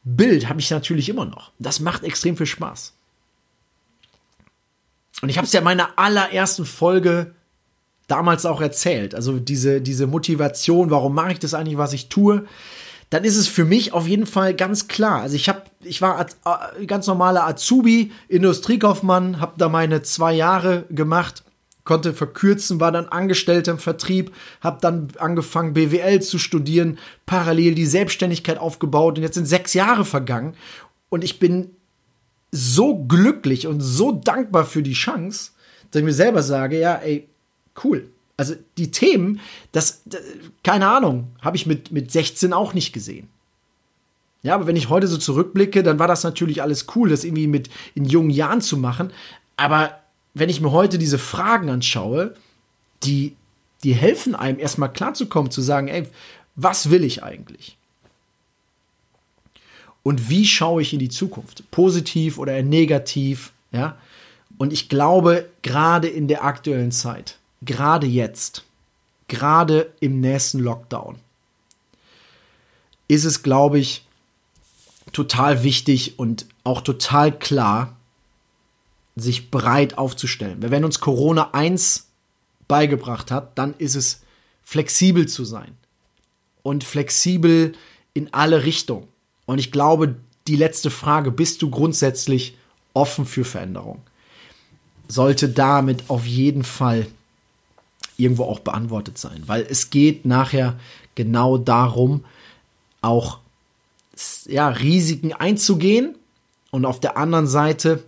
Bild 0.08 0.48
habe 0.48 0.60
ich 0.60 0.70
natürlich 0.70 1.08
immer 1.08 1.24
noch. 1.24 1.50
Das 1.58 1.80
macht 1.80 2.04
extrem 2.04 2.36
viel 2.36 2.46
Spaß. 2.46 2.94
Und 5.20 5.28
ich 5.28 5.36
habe 5.36 5.46
es 5.46 5.52
ja 5.52 5.58
in 5.58 5.64
meiner 5.64 5.98
allerersten 5.98 6.64
Folge 6.64 7.34
damals 8.06 8.46
auch 8.46 8.60
erzählt. 8.60 9.16
Also 9.16 9.40
diese, 9.40 9.80
diese 9.80 10.06
Motivation, 10.06 10.90
warum 10.90 11.12
mache 11.12 11.32
ich 11.32 11.38
das 11.40 11.54
eigentlich, 11.54 11.76
was 11.76 11.92
ich 11.92 12.08
tue, 12.08 12.46
dann 13.10 13.24
ist 13.24 13.36
es 13.36 13.48
für 13.48 13.64
mich 13.64 13.92
auf 13.92 14.06
jeden 14.06 14.26
Fall 14.26 14.54
ganz 14.54 14.86
klar. 14.86 15.22
Also 15.22 15.34
ich 15.34 15.48
habe, 15.48 15.62
ich 15.82 16.02
war 16.02 16.24
äh, 16.24 16.86
ganz 16.86 17.08
normaler 17.08 17.44
Azubi, 17.44 18.12
Industriekaufmann, 18.28 19.40
habe 19.40 19.54
da 19.58 19.68
meine 19.68 20.02
zwei 20.02 20.34
Jahre 20.34 20.84
gemacht 20.90 21.42
konnte 21.86 22.12
verkürzen, 22.12 22.80
war 22.80 22.92
dann 22.92 23.06
Angestellter 23.06 23.72
im 23.72 23.78
Vertrieb, 23.78 24.32
habe 24.60 24.78
dann 24.82 25.08
angefangen 25.18 25.72
BWL 25.72 26.20
zu 26.20 26.38
studieren, 26.38 26.98
parallel 27.24 27.74
die 27.74 27.86
Selbstständigkeit 27.86 28.58
aufgebaut 28.58 29.16
und 29.16 29.22
jetzt 29.22 29.36
sind 29.36 29.46
sechs 29.46 29.72
Jahre 29.72 30.04
vergangen 30.04 30.54
und 31.08 31.24
ich 31.24 31.38
bin 31.38 31.70
so 32.52 32.96
glücklich 32.96 33.66
und 33.66 33.80
so 33.80 34.12
dankbar 34.12 34.66
für 34.66 34.82
die 34.82 34.92
Chance, 34.92 35.52
dass 35.90 36.00
ich 36.00 36.04
mir 36.04 36.12
selber 36.12 36.42
sage, 36.42 36.78
ja, 36.78 36.96
ey, 36.96 37.28
cool. 37.84 38.10
Also 38.36 38.54
die 38.76 38.90
Themen, 38.90 39.40
das, 39.72 40.02
keine 40.62 40.88
Ahnung, 40.88 41.28
habe 41.40 41.56
ich 41.56 41.66
mit, 41.66 41.92
mit 41.92 42.12
16 42.12 42.52
auch 42.52 42.74
nicht 42.74 42.92
gesehen. 42.92 43.28
Ja, 44.42 44.54
aber 44.54 44.66
wenn 44.66 44.76
ich 44.76 44.90
heute 44.90 45.06
so 45.06 45.16
zurückblicke, 45.16 45.82
dann 45.82 45.98
war 45.98 46.06
das 46.06 46.22
natürlich 46.22 46.62
alles 46.62 46.86
cool, 46.94 47.08
das 47.08 47.24
irgendwie 47.24 47.46
mit 47.46 47.70
in 47.94 48.04
jungen 48.04 48.30
Jahren 48.30 48.60
zu 48.60 48.76
machen. 48.76 49.12
Aber 49.56 49.98
wenn 50.38 50.50
ich 50.50 50.60
mir 50.60 50.70
heute 50.70 50.98
diese 50.98 51.18
Fragen 51.18 51.70
anschaue, 51.70 52.34
die, 53.04 53.34
die 53.82 53.94
helfen 53.94 54.34
einem 54.34 54.58
erstmal 54.58 54.92
klarzukommen, 54.92 55.50
zu 55.50 55.62
sagen, 55.62 55.88
ey, 55.88 56.06
was 56.56 56.90
will 56.90 57.04
ich 57.04 57.22
eigentlich? 57.22 57.78
Und 60.02 60.28
wie 60.28 60.44
schaue 60.44 60.82
ich 60.82 60.92
in 60.92 60.98
die 60.98 61.08
Zukunft? 61.08 61.70
Positiv 61.70 62.36
oder 62.36 62.62
negativ? 62.62 63.52
Ja? 63.72 63.96
Und 64.58 64.74
ich 64.74 64.90
glaube, 64.90 65.48
gerade 65.62 66.06
in 66.06 66.28
der 66.28 66.44
aktuellen 66.44 66.92
Zeit, 66.92 67.38
gerade 67.62 68.06
jetzt, 68.06 68.62
gerade 69.28 69.90
im 70.00 70.20
nächsten 70.20 70.58
Lockdown, 70.58 71.16
ist 73.08 73.24
es, 73.24 73.42
glaube 73.42 73.78
ich, 73.78 74.04
total 75.14 75.62
wichtig 75.62 76.18
und 76.18 76.44
auch 76.62 76.82
total 76.82 77.32
klar, 77.32 77.95
sich 79.16 79.50
breit 79.50 79.96
aufzustellen. 79.96 80.58
Wenn 80.60 80.84
uns 80.84 81.00
Corona 81.00 81.50
1 81.52 82.06
beigebracht 82.68 83.30
hat, 83.30 83.58
dann 83.58 83.74
ist 83.78 83.96
es 83.96 84.22
flexibel 84.62 85.26
zu 85.26 85.44
sein. 85.44 85.76
Und 86.62 86.84
flexibel 86.84 87.72
in 88.12 88.32
alle 88.34 88.64
Richtungen. 88.64 89.08
Und 89.46 89.58
ich 89.58 89.72
glaube, 89.72 90.16
die 90.46 90.56
letzte 90.56 90.90
Frage, 90.90 91.30
bist 91.30 91.62
du 91.62 91.70
grundsätzlich 91.70 92.56
offen 92.92 93.24
für 93.24 93.44
Veränderung? 93.44 94.02
Sollte 95.08 95.48
damit 95.48 96.10
auf 96.10 96.26
jeden 96.26 96.64
Fall 96.64 97.06
irgendwo 98.16 98.44
auch 98.44 98.60
beantwortet 98.60 99.18
sein. 99.18 99.42
Weil 99.46 99.66
es 99.68 99.90
geht 99.90 100.24
nachher 100.24 100.78
genau 101.14 101.58
darum, 101.58 102.24
auch 103.02 103.38
ja, 104.46 104.68
Risiken 104.68 105.32
einzugehen 105.32 106.16
und 106.70 106.84
auf 106.84 107.00
der 107.00 107.16
anderen 107.16 107.46
Seite 107.46 108.02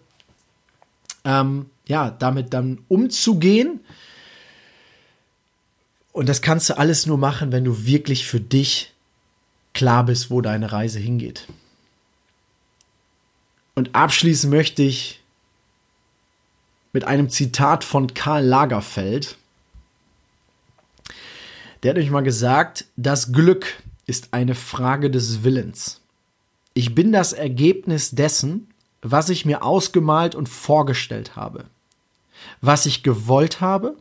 ähm, 1.29 1.67
ja, 1.87 2.11
damit 2.11 2.55
dann 2.55 2.81
umzugehen. 2.89 3.81
Und 6.13 6.29
das 6.29 6.41
kannst 6.41 6.71
du 6.71 6.79
alles 6.79 7.07
nur 7.07 7.19
machen, 7.19 7.53
wenn 7.53 7.65
du 7.65 7.85
wirklich 7.85 8.27
für 8.27 8.41
dich 8.41 8.95
klar 9.75 10.05
bist, 10.07 10.31
wo 10.31 10.41
deine 10.41 10.73
Reise 10.73 10.99
hingeht. 10.99 11.47
Und 13.75 13.95
abschließen 13.95 14.49
möchte 14.51 14.83
ich 14.83 15.21
mit 16.93 17.05
einem 17.05 17.29
Zitat 17.29 17.85
von 17.85 18.15
Karl 18.15 18.45
Lagerfeld. 18.45 19.37
Der 21.83 21.91
hat 21.91 21.97
nämlich 21.97 22.11
mal 22.11 22.23
gesagt, 22.23 22.87
das 22.97 23.33
Glück 23.33 23.83
ist 24.07 24.29
eine 24.33 24.55
Frage 24.55 25.11
des 25.11 25.45
Willens. 25.45 26.01
Ich 26.73 26.95
bin 26.95 27.13
das 27.13 27.35
Ergebnis 27.35 28.13
dessen, 28.13 28.68
was 29.03 29.29
ich 29.29 29.45
mir 29.45 29.63
ausgemalt 29.63 30.35
und 30.35 30.49
vorgestellt 30.49 31.37
habe, 31.37 31.65
was 32.61 32.87
ich 32.87 33.03
gewollt 33.03 33.61
habe 33.61 33.97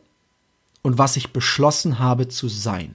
und 0.82 0.98
was 0.98 1.16
ich 1.16 1.32
beschlossen 1.32 1.98
habe 1.98 2.28
zu 2.28 2.48
sein. 2.48 2.94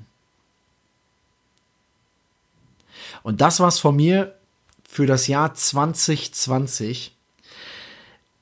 Und 3.24 3.42
das 3.42 3.60
war's 3.60 3.80
von 3.80 3.96
mir 3.96 4.36
für 4.88 5.06
das 5.06 5.28
Jahr 5.28 5.54
2020. 5.54 7.16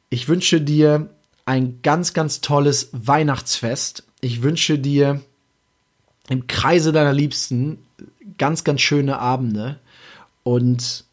Ich 0.10 0.28
wünsche 0.28 0.60
dir 0.60 1.10
ein 1.46 1.82
ganz, 1.82 2.14
ganz 2.14 2.42
tolles 2.42 2.90
Weihnachtsfest. 2.92 4.04
Ich 4.22 4.42
wünsche 4.42 4.78
dir 4.78 5.22
im 6.30 6.48
Kreise 6.48 6.92
deiner 6.92 7.14
Liebsten 7.14 7.80
ganz, 8.38 8.64
ganz 8.64 8.82
schöne 8.82 9.20
Abende 9.20 9.80
und 10.44 11.06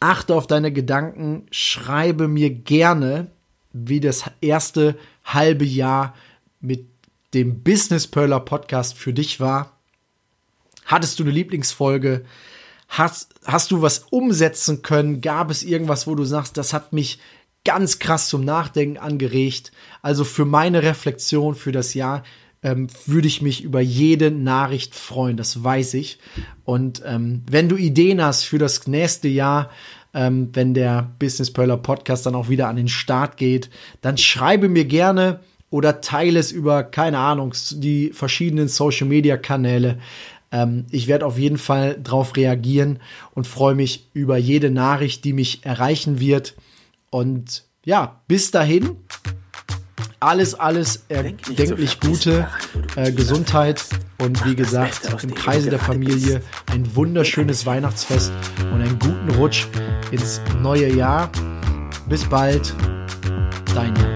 achte 0.00 0.34
auf 0.34 0.46
deine 0.46 0.72
Gedanken, 0.72 1.46
schreibe 1.50 2.28
mir 2.28 2.50
gerne, 2.50 3.28
wie 3.72 4.00
das 4.00 4.24
erste 4.40 4.96
halbe 5.24 5.64
Jahr 5.64 6.14
mit 6.60 6.86
dem 7.34 7.62
Business 7.62 8.06
Perler 8.06 8.40
Podcast 8.40 8.96
für 8.96 9.12
dich 9.12 9.40
war. 9.40 9.72
Hattest 10.86 11.18
du 11.18 11.24
eine 11.24 11.32
Lieblingsfolge? 11.32 12.24
Hast, 12.88 13.34
hast 13.44 13.70
du 13.70 13.82
was 13.82 14.06
umsetzen 14.10 14.82
können? 14.82 15.20
Gab 15.20 15.50
es 15.50 15.62
irgendwas, 15.62 16.06
wo 16.06 16.14
du 16.14 16.24
sagst, 16.24 16.56
das 16.56 16.72
hat 16.72 16.92
mich 16.94 17.18
ganz 17.64 17.98
krass 17.98 18.28
zum 18.28 18.44
Nachdenken 18.44 18.96
angeregt? 18.96 19.72
Also 20.00 20.24
für 20.24 20.46
meine 20.46 20.82
Reflexion 20.82 21.54
für 21.54 21.72
das 21.72 21.92
Jahr 21.92 22.24
ähm, 22.62 22.88
würde 23.06 23.28
ich 23.28 23.42
mich 23.42 23.62
über 23.62 23.80
jede 23.80 24.30
Nachricht 24.30 24.94
freuen, 24.94 25.36
das 25.36 25.62
weiß 25.62 25.94
ich. 25.94 26.18
Und 26.64 27.02
ähm, 27.04 27.42
wenn 27.50 27.68
du 27.68 27.76
Ideen 27.76 28.22
hast 28.22 28.44
für 28.44 28.58
das 28.58 28.86
nächste 28.86 29.28
Jahr, 29.28 29.70
ähm, 30.14 30.50
wenn 30.52 30.74
der 30.74 31.10
Business 31.18 31.52
Perler 31.52 31.76
Podcast 31.76 32.26
dann 32.26 32.34
auch 32.34 32.48
wieder 32.48 32.68
an 32.68 32.76
den 32.76 32.88
Start 32.88 33.36
geht, 33.36 33.70
dann 34.00 34.18
schreibe 34.18 34.68
mir 34.68 34.84
gerne 34.84 35.40
oder 35.70 36.00
teile 36.00 36.40
es 36.40 36.50
über, 36.50 36.82
keine 36.82 37.18
Ahnung, 37.18 37.54
die 37.72 38.10
verschiedenen 38.12 38.68
Social 38.68 39.06
Media 39.06 39.36
Kanäle. 39.36 39.98
Ähm, 40.50 40.86
ich 40.90 41.06
werde 41.08 41.26
auf 41.26 41.38
jeden 41.38 41.58
Fall 41.58 41.98
darauf 42.02 42.36
reagieren 42.36 43.00
und 43.34 43.46
freue 43.46 43.74
mich 43.74 44.08
über 44.14 44.36
jede 44.36 44.70
Nachricht, 44.70 45.24
die 45.24 45.32
mich 45.32 45.64
erreichen 45.64 46.20
wird. 46.20 46.54
Und 47.10 47.64
ja, 47.84 48.20
bis 48.28 48.50
dahin 48.50 48.96
alles, 50.20 50.54
alles 50.54 51.04
erdenklich 51.08 51.68
so 51.68 52.08
gute 52.08 52.48
äh, 52.96 53.12
Gesundheit 53.12 53.84
und 54.18 54.44
wie 54.44 54.56
gesagt, 54.56 55.00
im 55.22 55.34
Kreise 55.34 55.70
der 55.70 55.78
Familie 55.78 56.42
ein 56.72 56.96
wunderschönes 56.96 57.66
Weihnachtsfest 57.66 58.32
und 58.72 58.80
einen 58.80 58.98
guten 58.98 59.30
Rutsch 59.36 59.66
ins 60.10 60.40
neue 60.60 60.92
Jahr. 60.92 61.30
Bis 62.08 62.24
bald, 62.24 62.74
dein 63.74 63.94
Jan. 63.94 64.07